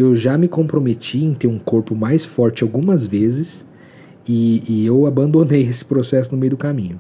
eu 0.04 0.16
já 0.16 0.38
me 0.38 0.48
comprometi 0.48 1.24
em 1.24 1.34
ter 1.34 1.48
um 1.48 1.60
corpo 1.60 1.96
mais 1.96 2.24
forte 2.24 2.64
algumas 2.64 3.06
vezes 3.06 3.66
e, 4.28 4.64
e, 4.68 4.86
eu 4.86 5.06
abandonei 5.06 5.64
esse 5.64 5.86
processo 5.86 6.32
no 6.34 6.38
meio 6.38 6.52
do 6.52 6.58
caminho. 6.58 7.00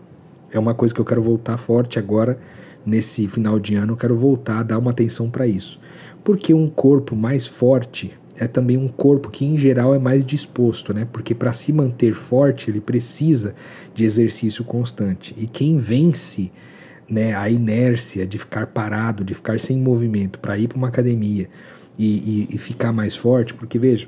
É 0.52 0.58
uma 0.58 0.74
coisa 0.74 0.94
que 0.94 1.02
eu 1.02 1.06
quero 1.06 1.22
voltar 1.22 1.58
forte 1.58 2.00
agora, 2.00 2.40
nesse 2.86 3.28
final 3.28 3.60
de 3.60 3.76
ano, 3.76 3.94
eu 3.94 3.98
quero 3.98 4.18
voltar 4.18 4.60
a 4.60 4.64
dar 4.64 4.80
uma 4.80 4.92
atenção 4.92 5.30
para 5.30 5.46
isso. 5.46 5.78
Porque 6.24 6.54
um 6.54 6.70
corpo 6.70 7.16
mais 7.16 7.46
forte 7.46 8.14
é 8.38 8.48
também 8.48 8.78
um 8.78 8.88
corpo 8.88 9.30
que, 9.30 9.46
em 9.46 9.58
geral, 9.58 9.94
é 9.94 10.00
mais 10.00 10.26
disposto, 10.26 10.94
né? 10.94 11.06
Porque 11.12 11.36
para 11.36 11.52
se 11.52 11.74
manter 11.74 12.14
forte, 12.14 12.70
ele 12.70 12.80
precisa 12.80 13.56
de 13.94 14.06
exercício 14.06 14.64
constante. 14.64 15.36
E 15.38 15.48
quem 15.48 15.78
vence 15.78 16.52
né, 17.10 17.36
a 17.36 17.50
inércia 17.50 18.26
de 18.26 18.38
ficar 18.38 18.68
parado, 18.68 19.24
de 19.24 19.34
ficar 19.34 19.60
sem 19.60 19.78
movimento, 19.78 20.40
para 20.40 20.58
ir 20.58 20.68
para 20.68 20.78
uma 20.78 20.88
academia 20.88 21.50
e, 21.98 22.48
e, 22.52 22.56
e 22.56 22.58
ficar 22.58 22.94
mais 22.94 23.16
forte, 23.16 23.54
porque 23.54 23.80
veja, 23.80 24.08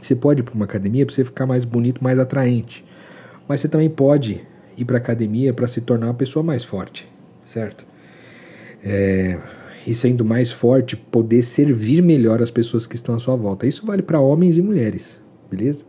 você 0.00 0.14
pode 0.14 0.40
ir 0.40 0.42
para 0.42 0.54
uma 0.54 0.64
academia 0.64 1.06
para 1.06 1.14
você 1.14 1.24
ficar 1.24 1.46
mais 1.46 1.64
bonito, 1.64 2.02
mais 2.02 2.18
atraente, 2.18 2.84
mas 3.48 3.60
você 3.60 3.68
também 3.68 3.88
pode 3.88 4.42
ir 4.76 4.84
para 4.84 4.98
academia 4.98 5.54
para 5.54 5.68
se 5.68 5.80
tornar 5.80 6.08
uma 6.08 6.14
pessoa 6.14 6.42
mais 6.42 6.64
forte, 6.64 7.08
certo? 7.44 7.86
É, 8.84 9.38
e 9.86 9.94
sendo 9.94 10.24
mais 10.24 10.50
forte, 10.50 10.96
poder 10.96 11.42
servir 11.42 12.02
melhor 12.02 12.42
as 12.42 12.50
pessoas 12.50 12.86
que 12.86 12.96
estão 12.96 13.14
à 13.14 13.18
sua 13.18 13.36
volta. 13.36 13.66
Isso 13.66 13.86
vale 13.86 14.02
para 14.02 14.20
homens 14.20 14.56
e 14.56 14.62
mulheres, 14.62 15.20
beleza? 15.50 15.84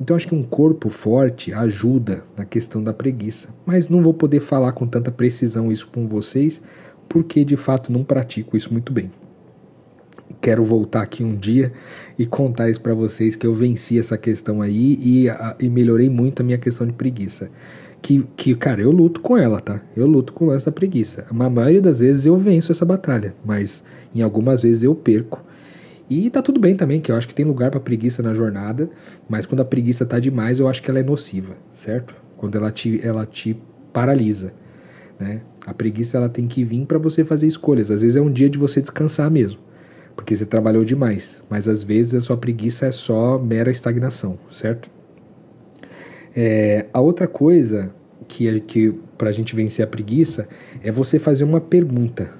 Então 0.00 0.14
acho 0.14 0.28
que 0.28 0.34
um 0.34 0.42
corpo 0.42 0.90
forte 0.90 1.52
ajuda 1.52 2.22
na 2.36 2.44
questão 2.44 2.82
da 2.82 2.92
preguiça, 2.92 3.48
mas 3.64 3.88
não 3.88 4.02
vou 4.02 4.12
poder 4.12 4.40
falar 4.40 4.72
com 4.72 4.86
tanta 4.86 5.10
precisão 5.10 5.72
isso 5.72 5.88
com 5.88 6.06
vocês, 6.06 6.60
porque 7.08 7.44
de 7.44 7.56
fato 7.56 7.92
não 7.92 8.04
pratico 8.04 8.56
isso 8.56 8.72
muito 8.72 8.92
bem 8.92 9.10
quero 10.44 10.62
voltar 10.62 11.00
aqui 11.00 11.24
um 11.24 11.34
dia 11.34 11.72
e 12.18 12.26
contar 12.26 12.68
isso 12.68 12.78
para 12.82 12.92
vocês 12.92 13.34
que 13.34 13.46
eu 13.46 13.54
venci 13.54 13.98
essa 13.98 14.18
questão 14.18 14.60
aí 14.60 14.98
e, 15.00 15.26
a, 15.26 15.56
e 15.58 15.70
melhorei 15.70 16.10
muito 16.10 16.40
a 16.40 16.44
minha 16.44 16.58
questão 16.58 16.86
de 16.86 16.92
preguiça. 16.92 17.50
Que, 18.02 18.26
que, 18.36 18.54
cara, 18.54 18.82
eu 18.82 18.90
luto 18.90 19.22
com 19.22 19.38
ela, 19.38 19.58
tá? 19.58 19.80
Eu 19.96 20.06
luto 20.06 20.34
com 20.34 20.52
essa 20.52 20.70
preguiça. 20.70 21.24
A 21.30 21.32
maioria 21.32 21.80
das 21.80 22.00
vezes 22.00 22.26
eu 22.26 22.36
venço 22.36 22.70
essa 22.70 22.84
batalha, 22.84 23.34
mas 23.42 23.82
em 24.14 24.20
algumas 24.20 24.60
vezes 24.60 24.82
eu 24.82 24.94
perco. 24.94 25.42
E 26.10 26.28
tá 26.28 26.42
tudo 26.42 26.60
bem 26.60 26.76
também, 26.76 27.00
que 27.00 27.10
eu 27.10 27.16
acho 27.16 27.26
que 27.26 27.34
tem 27.34 27.46
lugar 27.46 27.70
para 27.70 27.80
preguiça 27.80 28.22
na 28.22 28.34
jornada, 28.34 28.90
mas 29.26 29.46
quando 29.46 29.60
a 29.60 29.64
preguiça 29.64 30.04
tá 30.04 30.18
demais, 30.18 30.60
eu 30.60 30.68
acho 30.68 30.82
que 30.82 30.90
ela 30.90 31.00
é 31.00 31.02
nociva, 31.02 31.54
certo? 31.72 32.14
Quando 32.36 32.58
ela 32.58 32.70
te, 32.70 33.00
ela 33.02 33.24
te 33.24 33.58
paralisa, 33.94 34.52
né? 35.18 35.40
A 35.66 35.72
preguiça 35.72 36.18
ela 36.18 36.28
tem 36.28 36.46
que 36.46 36.62
vir 36.62 36.84
para 36.84 36.98
você 36.98 37.24
fazer 37.24 37.46
escolhas. 37.46 37.90
Às 37.90 38.02
vezes 38.02 38.14
é 38.14 38.20
um 38.20 38.30
dia 38.30 38.50
de 38.50 38.58
você 38.58 38.82
descansar 38.82 39.30
mesmo 39.30 39.64
porque 40.14 40.36
você 40.36 40.46
trabalhou 40.46 40.84
demais, 40.84 41.42
mas 41.50 41.68
às 41.68 41.82
vezes 41.82 42.14
a 42.14 42.20
sua 42.20 42.36
preguiça 42.36 42.86
é 42.86 42.92
só 42.92 43.38
mera 43.38 43.70
estagnação, 43.70 44.38
certo? 44.50 44.88
É, 46.34 46.86
a 46.92 47.00
outra 47.00 47.28
coisa 47.28 47.92
que, 48.26 48.48
é, 48.48 48.60
que 48.60 48.92
para 49.16 49.28
a 49.28 49.32
gente 49.32 49.54
vencer 49.54 49.84
a 49.84 49.88
preguiça 49.88 50.48
é 50.82 50.90
você 50.90 51.18
fazer 51.18 51.44
uma 51.44 51.60
pergunta. 51.60 52.30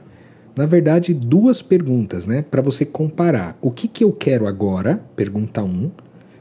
Na 0.56 0.66
verdade, 0.66 1.12
duas 1.12 1.62
perguntas, 1.62 2.26
né? 2.26 2.44
Para 2.48 2.62
você 2.62 2.84
comparar 2.84 3.58
o 3.60 3.70
que, 3.70 3.88
que 3.88 4.04
eu 4.04 4.12
quero 4.12 4.46
agora, 4.46 5.00
pergunta 5.16 5.62
1. 5.62 5.66
Um, 5.66 5.86
o 5.86 5.92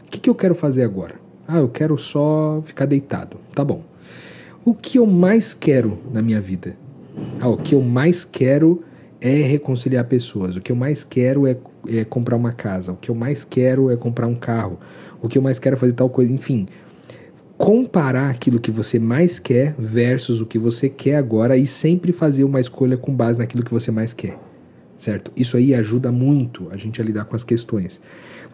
que, 0.09 0.19
que 0.19 0.29
eu 0.29 0.35
quero 0.35 0.53
fazer 0.53 0.83
agora? 0.83 1.15
Ah, 1.47 1.57
eu 1.57 1.67
quero 1.67 1.97
só 1.97 2.61
ficar 2.63 2.85
deitado. 2.85 3.37
Tá 3.55 3.63
bom. 3.63 3.83
O 4.63 4.73
que 4.73 4.99
eu 4.99 5.05
mais 5.05 5.53
quero 5.53 5.97
na 6.11 6.21
minha 6.21 6.39
vida? 6.39 6.75
Ah, 7.39 7.49
o 7.49 7.57
que 7.57 7.75
eu 7.75 7.81
mais 7.81 8.23
quero 8.23 8.83
é 9.23 9.41
reconciliar 9.43 10.03
pessoas. 10.05 10.57
O 10.57 10.61
que 10.61 10.69
eu 10.69 10.75
mais 10.75 11.01
quero 11.01 11.47
é, 11.47 11.55
é, 11.87 12.03
comprar 12.03 12.35
uma 12.35 12.51
casa. 12.51 12.91
O 12.91 12.97
que 12.97 13.09
eu 13.09 13.15
mais 13.15 13.45
quero 13.45 13.89
é 13.89 13.95
comprar 13.95 14.27
um 14.27 14.35
carro. 14.35 14.77
O 15.21 15.29
que 15.29 15.37
eu 15.37 15.41
mais 15.41 15.57
quero 15.57 15.77
é 15.77 15.79
fazer 15.79 15.93
tal 15.93 16.09
coisa. 16.09 16.31
Enfim, 16.31 16.67
comparar 17.57 18.29
aquilo 18.29 18.59
que 18.59 18.69
você 18.69 18.99
mais 18.99 19.39
quer 19.39 19.73
versus 19.79 20.41
o 20.41 20.45
que 20.45 20.59
você 20.59 20.89
quer 20.89 21.15
agora 21.15 21.55
e 21.55 21.65
sempre 21.65 22.11
fazer 22.11 22.43
uma 22.43 22.59
escolha 22.59 22.97
com 22.97 23.15
base 23.15 23.39
naquilo 23.39 23.63
que 23.63 23.71
você 23.71 23.89
mais 23.91 24.11
quer. 24.11 24.37
Certo? 24.97 25.31
Isso 25.37 25.55
aí 25.55 25.73
ajuda 25.73 26.11
muito 26.11 26.67
a 26.69 26.75
gente 26.75 27.01
a 27.01 27.05
lidar 27.05 27.23
com 27.23 27.35
as 27.35 27.45
questões. 27.45 28.01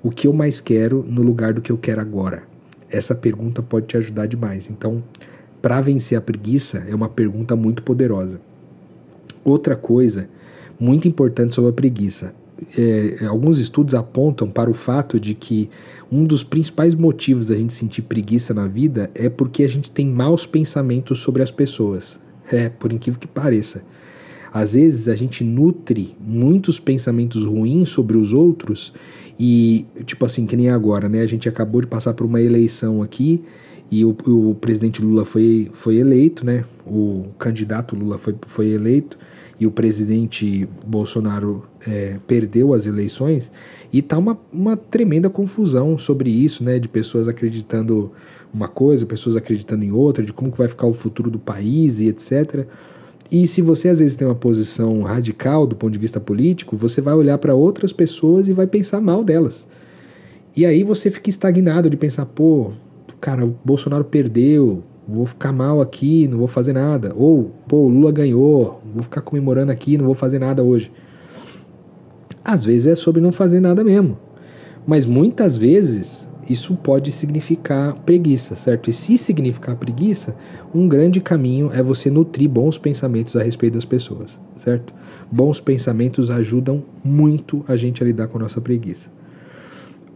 O 0.03 0.11
que 0.11 0.27
eu 0.27 0.33
mais 0.33 0.61
quero 0.61 1.03
no 1.07 1.23
lugar 1.23 1.51
do 1.51 1.61
que 1.61 1.71
eu 1.71 1.77
quero 1.79 1.99
agora? 1.99 2.43
Essa 2.91 3.15
pergunta 3.15 3.63
pode 3.63 3.87
te 3.87 3.97
ajudar 3.97 4.27
demais. 4.27 4.69
Então, 4.69 5.03
para 5.63 5.81
vencer 5.81 6.15
a 6.15 6.21
preguiça, 6.21 6.85
é 6.87 6.93
uma 6.93 7.09
pergunta 7.09 7.55
muito 7.55 7.81
poderosa. 7.81 8.39
Outra 9.43 9.75
coisa 9.75 10.29
muito 10.79 11.07
importante 11.07 11.55
sobre 11.55 11.71
a 11.71 11.73
preguiça. 11.73 12.33
É, 12.77 13.25
alguns 13.25 13.59
estudos 13.59 13.93
apontam 13.93 14.49
para 14.49 14.69
o 14.69 14.73
fato 14.73 15.19
de 15.19 15.33
que 15.33 15.69
um 16.11 16.25
dos 16.25 16.43
principais 16.43 16.93
motivos 16.93 17.47
da 17.47 17.55
gente 17.55 17.73
sentir 17.73 18.01
preguiça 18.01 18.53
na 18.53 18.67
vida 18.67 19.09
é 19.15 19.29
porque 19.29 19.63
a 19.63 19.69
gente 19.69 19.89
tem 19.91 20.05
maus 20.05 20.45
pensamentos 20.45 21.19
sobre 21.19 21.41
as 21.41 21.51
pessoas. 21.51 22.19
É, 22.51 22.67
por 22.67 22.91
incrível 22.91 23.19
que 23.19 23.27
pareça. 23.27 23.83
Às 24.51 24.73
vezes 24.73 25.07
a 25.07 25.15
gente 25.15 25.43
nutre 25.43 26.15
muitos 26.19 26.79
pensamentos 26.79 27.45
ruins 27.45 27.89
sobre 27.89 28.17
os 28.17 28.33
outros 28.33 28.91
E, 29.39 29.85
tipo 30.05 30.25
assim, 30.25 30.45
que 30.45 30.57
nem 30.57 30.69
agora, 30.69 31.07
né? 31.07 31.21
A 31.21 31.25
gente 31.25 31.47
acabou 31.47 31.79
de 31.79 31.87
passar 31.87 32.13
por 32.13 32.25
uma 32.25 32.41
eleição 32.41 33.01
aqui 33.01 33.41
e 33.89 34.03
o, 34.03 34.15
o 34.27 34.55
presidente 34.55 35.01
Lula 35.01 35.23
foi, 35.23 35.69
foi 35.73 35.95
eleito, 35.95 36.45
né? 36.45 36.65
O 36.85 37.27
candidato 37.37 37.95
Lula 37.95 38.17
foi, 38.17 38.35
foi 38.47 38.67
eleito 38.69 39.17
e 39.59 39.67
o 39.67 39.71
presidente 39.71 40.67
Bolsonaro 40.85 41.65
é, 41.85 42.17
perdeu 42.25 42.73
as 42.73 42.85
eleições. 42.85 43.51
E 43.91 44.01
tá 44.01 44.17
uma, 44.17 44.39
uma 44.53 44.77
tremenda 44.77 45.29
confusão 45.29 45.97
sobre 45.97 46.29
isso, 46.29 46.63
né? 46.63 46.79
De 46.79 46.87
pessoas 46.87 47.27
acreditando 47.27 48.11
uma 48.53 48.67
coisa, 48.67 49.05
pessoas 49.05 49.35
acreditando 49.35 49.83
em 49.83 49.91
outra, 49.91 50.23
de 50.23 50.31
como 50.31 50.51
que 50.51 50.57
vai 50.57 50.67
ficar 50.67 50.87
o 50.87 50.93
futuro 50.93 51.29
do 51.29 51.39
país 51.39 51.99
e 51.99 52.07
etc. 52.07 52.65
E 53.31 53.47
se 53.47 53.61
você 53.61 53.89
às 53.89 53.99
vezes 53.99 54.15
tem 54.15 54.27
uma 54.27 54.35
posição 54.35 55.01
radical 55.03 55.67
do 55.67 55.75
ponto 55.75 55.91
de 55.91 55.99
vista 55.99 56.19
político, 56.19 56.75
você 56.75 57.01
vai 57.01 57.13
olhar 57.13 57.37
para 57.37 57.53
outras 57.53 57.93
pessoas 57.93 58.47
e 58.47 58.53
vai 58.53 58.65
pensar 58.65 59.01
mal 59.01 59.23
delas. 59.23 59.67
E 60.55 60.65
aí 60.65 60.83
você 60.83 61.11
fica 61.11 61.29
estagnado 61.29 61.89
de 61.89 61.97
pensar, 61.97 62.25
pô, 62.25 62.71
cara, 63.21 63.45
o 63.45 63.55
Bolsonaro 63.63 64.03
perdeu, 64.03 64.83
vou 65.09 65.25
ficar 65.25 65.51
mal 65.51 65.81
aqui, 65.81 66.27
não 66.27 66.37
vou 66.37 66.47
fazer 66.47 66.73
nada. 66.73 67.13
Ou, 67.15 67.51
pô, 67.67 67.87
Lula 67.87 68.11
ganhou, 68.11 68.81
vou 68.93 69.03
ficar 69.03 69.21
comemorando 69.21 69.71
aqui, 69.71 69.97
não 69.97 70.05
vou 70.05 70.15
fazer 70.15 70.39
nada 70.39 70.63
hoje. 70.63 70.91
Às 72.43 72.63
vezes 72.63 72.87
é 72.87 72.95
sobre 72.95 73.21
não 73.21 73.31
fazer 73.31 73.59
nada 73.59 73.83
mesmo. 73.83 74.17
Mas 74.85 75.05
muitas 75.05 75.57
vezes 75.57 76.29
isso 76.49 76.75
pode 76.75 77.11
significar 77.11 77.93
preguiça, 78.05 78.55
certo? 78.55 78.89
E 78.89 78.93
se 78.93 79.17
significar 79.17 79.75
preguiça, 79.75 80.35
um 80.73 80.87
grande 80.87 81.21
caminho 81.21 81.69
é 81.71 81.83
você 81.83 82.09
nutrir 82.09 82.49
bons 82.49 82.77
pensamentos 82.77 83.35
a 83.35 83.43
respeito 83.43 83.75
das 83.75 83.85
pessoas, 83.85 84.39
certo? 84.57 84.93
Bons 85.31 85.59
pensamentos 85.59 86.31
ajudam 86.31 86.83
muito 87.03 87.63
a 87.67 87.75
gente 87.75 88.01
a 88.01 88.05
lidar 88.05 88.27
com 88.27 88.39
a 88.39 88.41
nossa 88.41 88.59
preguiça. 88.59 89.18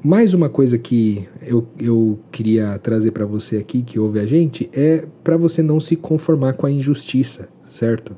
Mais 0.04 0.34
uma 0.34 0.50
coisa 0.50 0.78
que 0.78 1.26
eu, 1.42 1.66
eu 1.80 2.20
queria 2.30 2.78
trazer 2.78 3.12
para 3.12 3.26
você 3.26 3.56
aqui, 3.56 3.82
que 3.82 3.98
ouve 3.98 4.20
a 4.20 4.26
gente, 4.26 4.70
é 4.74 5.06
para 5.24 5.38
você 5.38 5.64
não 5.64 5.80
se 5.80 5.96
conformar 5.96 6.56
com 6.56 6.66
a 6.66 6.72
injustiça, 6.72 7.48
certo? 7.70 8.14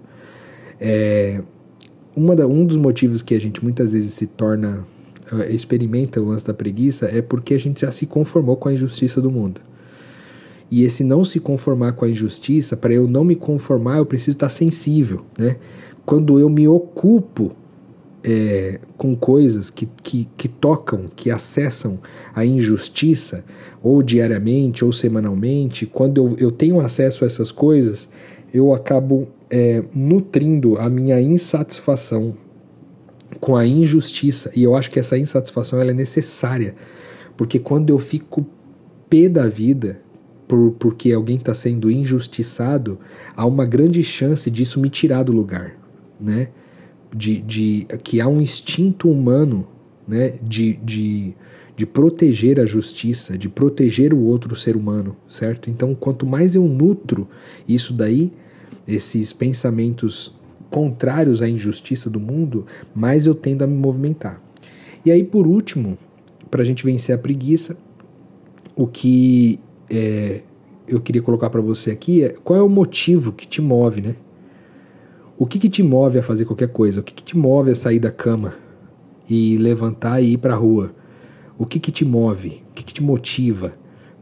É, 0.82 1.44
uma 2.16 2.36
da, 2.36 2.48
um 2.48 2.66
dos 2.66 2.76
motivos 2.76 3.22
que 3.22 3.36
a 3.36 3.40
gente 3.40 3.64
muitas 3.64 3.92
vezes 3.92 4.16
se 4.16 4.26
torna 4.26 4.84
uh, 5.32 5.44
experimenta 5.44 6.20
o 6.20 6.26
lance 6.26 6.48
da 6.48 6.56
preguiça 6.56 7.06
é 7.06 7.22
porque 7.22 7.54
a 7.54 7.60
gente 7.60 7.82
já 7.82 7.92
se 7.92 8.08
conformou 8.08 8.58
com 8.58 8.68
a 8.68 8.74
injustiça 8.74 9.22
do 9.22 9.30
mundo. 9.30 9.62
E 10.72 10.84
esse 10.84 11.04
não 11.04 11.24
se 11.24 11.40
conformar 11.40 11.92
com 11.92 12.04
a 12.04 12.10
injustiça, 12.10 12.76
para 12.76 12.96
eu 12.96 13.08
não 13.08 13.24
me 13.24 13.36
conformar, 13.36 14.00
eu 14.00 14.08
preciso 14.08 14.32
estar 14.32 14.50
sensível, 14.50 15.24
né? 15.38 15.58
Quando 16.04 16.40
eu 16.40 16.50
me 16.50 16.68
ocupo 16.68 17.52
é, 18.28 18.80
com 18.98 19.16
coisas 19.16 19.70
que, 19.70 19.88
que, 20.02 20.28
que 20.36 20.48
tocam, 20.48 21.06
que 21.16 21.30
acessam 21.30 22.00
a 22.34 22.44
injustiça, 22.44 23.46
ou 23.84 24.02
diariamente, 24.02 24.84
ou 24.84 24.92
semanalmente, 24.92 25.86
quando 25.86 26.18
eu, 26.18 26.36
eu 26.40 26.52
tenho 26.52 26.80
acesso 26.80 27.24
a 27.24 27.28
essas 27.28 27.52
coisas, 27.52 28.10
eu 28.52 28.74
acabo 28.74 29.28
é, 29.48 29.84
nutrindo 29.94 30.76
a 30.80 30.90
minha 30.90 31.22
insatisfação 31.22 32.36
com 33.40 33.56
a 33.56 33.64
injustiça. 33.64 34.52
E 34.56 34.64
eu 34.64 34.76
acho 34.76 34.90
que 34.90 35.00
essa 35.00 35.16
insatisfação 35.16 35.80
ela 35.80 35.92
é 35.92 35.94
necessária. 35.94 36.74
Porque 37.38 37.60
quando 37.60 37.92
eu 37.92 38.00
fico 38.00 38.44
pé 39.08 39.30
da 39.30 39.48
vida 39.48 40.00
por, 40.48 40.72
porque 40.80 41.12
alguém 41.12 41.38
está 41.38 41.54
sendo 41.54 41.92
injustiçado, 41.92 42.98
há 43.36 43.46
uma 43.46 43.68
grande 43.68 44.04
chance 44.04 44.50
disso 44.50 44.80
me 44.80 44.90
tirar 44.90 45.22
do 45.22 45.32
lugar. 45.32 45.78
Né? 46.20 46.48
De, 47.18 47.40
de, 47.40 47.88
que 48.04 48.20
há 48.20 48.28
um 48.28 48.42
instinto 48.42 49.10
humano 49.10 49.66
né? 50.06 50.34
de, 50.44 50.74
de, 50.84 51.34
de 51.76 51.86
proteger 51.86 52.60
a 52.60 52.66
justiça, 52.66 53.38
de 53.38 53.48
proteger 53.48 54.14
o 54.14 54.20
outro 54.20 54.56
ser 54.56 54.76
humano, 54.76 55.16
certo? 55.30 55.70
Então, 55.70 55.96
quanto 55.96 56.26
mais 56.26 56.56
eu 56.56 56.64
nutro 56.64 57.28
isso 57.68 57.94
daí, 57.94 58.34
esses 58.88 59.32
pensamentos 59.32 60.36
contrários 60.70 61.42
à 61.42 61.48
injustiça 61.48 62.10
do 62.10 62.20
mundo, 62.20 62.66
mais 62.94 63.26
eu 63.26 63.34
tendo 63.34 63.64
a 63.64 63.68
me 63.68 63.76
movimentar. 63.76 64.42
E 65.06 65.12
aí, 65.12 65.24
por 65.24 65.48
último, 65.48 65.98
para 66.52 66.62
a 66.62 66.66
gente 66.66 66.84
vencer 66.84 67.16
a 67.16 67.18
preguiça, 67.18 67.78
o 68.76 68.88
que 68.88 69.60
é, 69.90 70.42
eu 70.88 71.00
queria 71.00 71.22
colocar 71.22 71.50
para 71.50 71.62
você 71.62 71.92
aqui 71.92 72.24
é 72.24 72.30
qual 72.44 72.60
é 72.60 72.62
o 72.62 72.70
motivo 72.70 73.32
que 73.32 73.48
te 73.48 73.62
move, 73.62 74.02
né? 74.02 74.16
O 75.38 75.46
que, 75.46 75.60
que 75.60 75.70
te 75.70 75.84
move 75.84 76.18
a 76.18 76.24
fazer 76.24 76.46
qualquer 76.46 76.70
coisa? 76.70 77.02
O 77.02 77.04
que, 77.04 77.14
que 77.14 77.24
te 77.24 77.38
move 77.38 77.70
a 77.70 77.76
sair 77.76 78.00
da 78.00 78.12
cama 78.12 78.56
e 79.30 79.58
levantar 79.58 80.22
e 80.22 80.34
ir 80.34 80.38
para 80.38 80.54
a 80.54 80.58
rua? 80.58 80.94
O 81.58 81.66
que, 81.66 81.80
que 81.80 81.92
te 81.92 82.06
move? 82.06 82.64
O 82.72 82.74
que, 82.74 82.84
que 82.84 82.94
te 82.94 83.04
motiva? 83.04 83.74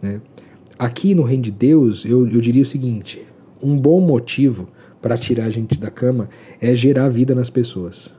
Né? 0.02 0.22
Aqui 0.78 1.14
no 1.14 1.24
Reino 1.24 1.44
de 1.44 1.52
Deus, 1.52 2.04
eu, 2.04 2.28
eu 2.28 2.42
diria 2.42 2.64
o 2.64 2.66
seguinte: 2.66 3.22
um 3.62 3.78
bom 3.78 4.02
motivo 4.02 4.68
para 5.02 5.18
tirar 5.18 5.46
a 5.46 5.50
gente 5.50 5.80
da 5.80 5.92
cama 5.92 6.30
é 6.60 6.76
gerar 6.76 7.10
vida 7.10 7.36
nas 7.36 7.50
pessoas, 7.50 8.10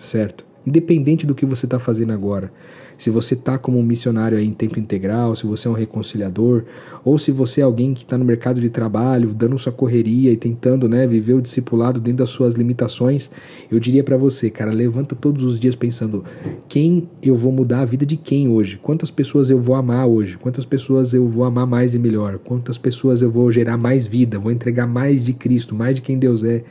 certo? 0.00 0.46
Independente 0.66 1.26
do 1.26 1.34
que 1.34 1.44
você 1.44 1.66
está 1.66 1.78
fazendo 1.78 2.12
agora, 2.12 2.52
se 3.00 3.08
você 3.08 3.32
está 3.32 3.56
como 3.56 3.78
um 3.78 3.82
missionário 3.82 4.36
aí 4.36 4.46
em 4.46 4.52
tempo 4.52 4.78
integral, 4.78 5.34
se 5.34 5.46
você 5.46 5.66
é 5.66 5.70
um 5.70 5.74
reconciliador, 5.74 6.64
ou 7.02 7.18
se 7.18 7.32
você 7.32 7.62
é 7.62 7.64
alguém 7.64 7.94
que 7.94 8.02
está 8.02 8.18
no 8.18 8.26
mercado 8.26 8.60
de 8.60 8.68
trabalho, 8.68 9.32
dando 9.32 9.58
sua 9.58 9.72
correria 9.72 10.30
e 10.30 10.36
tentando 10.36 10.86
né, 10.86 11.06
viver 11.06 11.32
o 11.32 11.40
discipulado 11.40 11.98
dentro 11.98 12.18
das 12.18 12.28
suas 12.28 12.52
limitações, 12.52 13.30
eu 13.72 13.80
diria 13.80 14.04
para 14.04 14.18
você, 14.18 14.50
cara, 14.50 14.70
levanta 14.70 15.16
todos 15.16 15.42
os 15.44 15.58
dias 15.58 15.74
pensando 15.74 16.22
quem 16.68 17.08
eu 17.22 17.34
vou 17.34 17.50
mudar 17.50 17.80
a 17.80 17.84
vida 17.86 18.04
de 18.04 18.18
quem 18.18 18.50
hoje, 18.50 18.78
quantas 18.82 19.10
pessoas 19.10 19.48
eu 19.48 19.58
vou 19.58 19.76
amar 19.76 20.06
hoje, 20.06 20.36
quantas 20.36 20.66
pessoas 20.66 21.14
eu 21.14 21.26
vou 21.26 21.44
amar 21.44 21.66
mais 21.66 21.94
e 21.94 21.98
melhor, 21.98 22.38
quantas 22.38 22.76
pessoas 22.76 23.22
eu 23.22 23.30
vou 23.30 23.50
gerar 23.50 23.78
mais 23.78 24.06
vida, 24.06 24.38
vou 24.38 24.52
entregar 24.52 24.86
mais 24.86 25.24
de 25.24 25.32
Cristo, 25.32 25.74
mais 25.74 25.96
de 25.96 26.02
quem 26.02 26.18
Deus 26.18 26.44
é. 26.44 26.62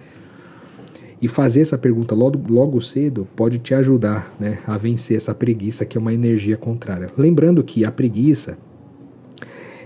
E 1.21 1.27
fazer 1.27 1.61
essa 1.61 1.77
pergunta 1.77 2.15
logo, 2.15 2.41
logo 2.51 2.79
cedo 2.81 3.27
pode 3.35 3.59
te 3.59 3.73
ajudar 3.73 4.33
né, 4.39 4.59
a 4.65 4.77
vencer 4.77 5.17
essa 5.17 5.35
preguiça, 5.35 5.85
que 5.85 5.97
é 5.97 6.01
uma 6.01 6.13
energia 6.13 6.55
contrária. 6.55 7.09
Lembrando 7.17 7.63
que 7.63 7.83
a 7.83 7.91
preguiça 7.91 8.57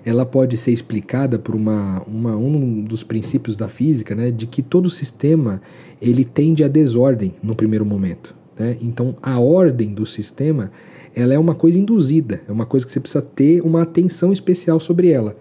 ela 0.06 0.26
pode 0.26 0.58
ser 0.58 0.72
explicada 0.72 1.40
por 1.40 1.56
uma, 1.56 2.04
uma, 2.06 2.36
um 2.36 2.82
dos 2.82 3.04
princípios 3.04 3.56
da 3.56 3.68
física, 3.68 4.14
né, 4.14 4.32
de 4.32 4.46
que 4.46 4.62
todo 4.62 4.90
sistema 4.90 5.62
ele 6.02 6.26
tende 6.26 6.64
à 6.64 6.68
desordem 6.68 7.34
no 7.42 7.56
primeiro 7.56 7.86
momento. 7.86 8.36
Né? 8.60 8.78
Então, 8.82 9.16
a 9.22 9.40
ordem 9.40 9.94
do 9.94 10.06
sistema 10.06 10.72
ela 11.16 11.34
é 11.34 11.40
uma 11.40 11.56
coisa 11.56 11.80
induzida, 11.80 12.42
é 12.48 12.52
uma 12.52 12.66
coisa 12.66 12.86
que 12.86 12.92
você 12.92 13.00
precisa 13.00 13.22
ter 13.22 13.62
uma 13.62 13.84
atenção 13.84 14.34
especial 14.34 14.80
sobre 14.80 15.10
ela. 15.10 15.38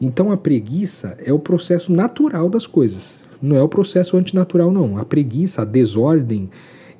Então, 0.00 0.32
a 0.32 0.36
preguiça 0.36 1.16
é 1.24 1.32
o 1.32 1.38
processo 1.38 1.92
natural 1.92 2.48
das 2.48 2.66
coisas. 2.66 3.19
Não 3.40 3.56
é 3.56 3.62
o 3.62 3.68
processo 3.68 4.16
antinatural, 4.16 4.70
não. 4.70 4.98
A 4.98 5.04
preguiça, 5.04 5.62
a 5.62 5.64
desordem, 5.64 6.50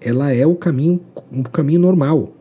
ela 0.01 0.33
é 0.33 0.47
o 0.47 0.55
caminho, 0.55 1.01
o 1.31 1.43
caminho 1.43 1.81
normal 1.81 2.33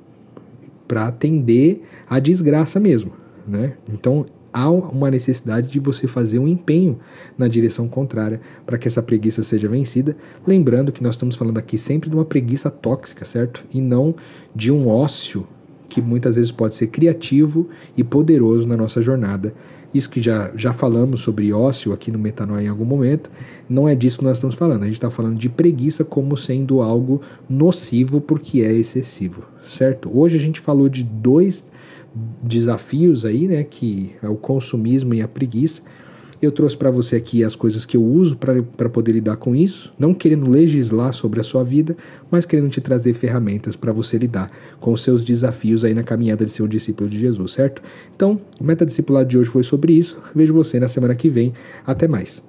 para 0.88 1.08
atender 1.08 1.84
à 2.10 2.20
desgraça 2.20 2.80
mesmo, 2.80 3.12
né? 3.48 3.74
Então 3.92 4.26
há 4.52 4.70
uma 4.70 5.12
necessidade 5.12 5.68
de 5.68 5.80
você 5.80 6.08
fazer 6.08 6.40
um 6.40 6.48
empenho 6.48 7.00
na 7.38 7.48
direção 7.48 7.88
contrária 7.88 8.42
para 8.66 8.78
que 8.78 8.88
essa 8.88 9.02
preguiça 9.02 9.44
seja 9.44 9.68
vencida. 9.68 10.18
Lembrando 10.48 10.92
que 10.92 11.04
nós 11.04 11.16
estamos 11.16 11.36
falando 11.36 11.58
aqui 11.58 11.78
sempre 11.78 12.10
de 12.10 12.16
uma 12.16 12.26
preguiça 12.26 12.72
tóxica, 12.72 13.26
certo? 13.26 13.64
E 13.72 13.80
não 13.80 14.16
de 14.56 14.72
um 14.72 14.88
ócio 14.88 15.46
que 15.88 16.02
muitas 16.02 16.36
vezes 16.36 16.52
pode 16.52 16.76
ser 16.76 16.88
criativo 16.88 17.70
e 17.98 18.04
poderoso 18.04 18.68
na 18.68 18.78
nossa 18.78 19.02
jornada 19.02 19.54
isso 19.94 20.10
que 20.10 20.22
já, 20.22 20.52
já 20.56 20.72
falamos 20.72 21.22
sobre 21.22 21.52
ócio 21.52 21.94
aqui 21.94 22.12
no 22.12 22.20
Metanoia 22.20 22.66
em 22.66 22.68
algum 22.68 22.86
momento, 22.86 23.30
não 23.68 23.88
é 23.88 23.96
disso 23.96 24.20
que 24.20 24.24
nós 24.24 24.38
estamos 24.38 24.56
falando. 24.56 24.84
A 24.84 24.86
gente 24.86 24.96
está 24.96 25.10
falando 25.10 25.38
de 25.38 25.50
preguiça 25.50 26.04
como 26.04 26.38
sendo 26.38 26.82
algo 26.82 27.22
nocivo 27.50 28.22
porque 28.22 28.62
é 28.62 28.72
excessivo, 28.72 29.44
certo? 29.68 30.10
Hoje 30.16 30.38
a 30.38 30.40
gente 30.40 30.60
falou 30.60 30.90
de 30.90 31.04
dois 31.04 31.72
desafios 32.42 33.26
aí, 33.26 33.48
né, 33.48 33.64
que 33.64 34.12
é 34.22 34.28
o 34.28 34.36
consumismo 34.36 35.14
e 35.14 35.22
a 35.22 35.28
preguiça. 35.28 35.82
Eu 36.42 36.54
trouxe 36.54 36.78
para 36.78 36.90
você 36.90 37.18
aqui 37.18 37.44
as 37.44 37.54
coisas 37.54 37.86
que 37.86 37.98
eu 37.98 38.04
uso 38.04 38.38
para 38.38 38.90
poder 38.90 39.12
lidar 39.12 39.36
com 39.36 39.54
isso, 39.54 39.94
não 40.00 40.14
querendo 40.14 40.50
legislar 40.50 41.12
sobre 41.12 41.42
a 41.42 41.44
sua 41.44 41.64
vida, 41.64 41.98
mas 42.32 42.46
querendo 42.46 42.70
te 42.70 42.80
trazer 42.80 43.14
ferramentas 43.14 43.76
para 43.76 43.92
você 43.92 44.18
lidar 44.18 44.50
com 44.80 44.94
os 44.94 45.04
seus 45.04 45.26
desafios 45.26 45.84
aí 45.84 45.94
na 45.94 46.04
caminhada 46.04 46.46
de 46.46 46.52
ser 46.52 46.64
um 46.64 46.68
discípulo 46.68 47.10
de 47.10 47.20
Jesus, 47.20 47.52
certo? 47.52 47.82
Então, 48.16 48.40
o 48.60 48.64
meta 48.64 48.86
discipulado 48.86 49.28
de 49.28 49.38
hoje 49.38 49.50
foi 49.50 49.64
sobre 49.64 49.92
isso. 49.94 50.18
Vejo 50.34 50.54
você 50.54 50.80
na 50.80 50.88
semana 50.88 51.14
que 51.14 51.30
vem. 51.30 51.54
Até 51.86 52.08
mais. 52.08 52.42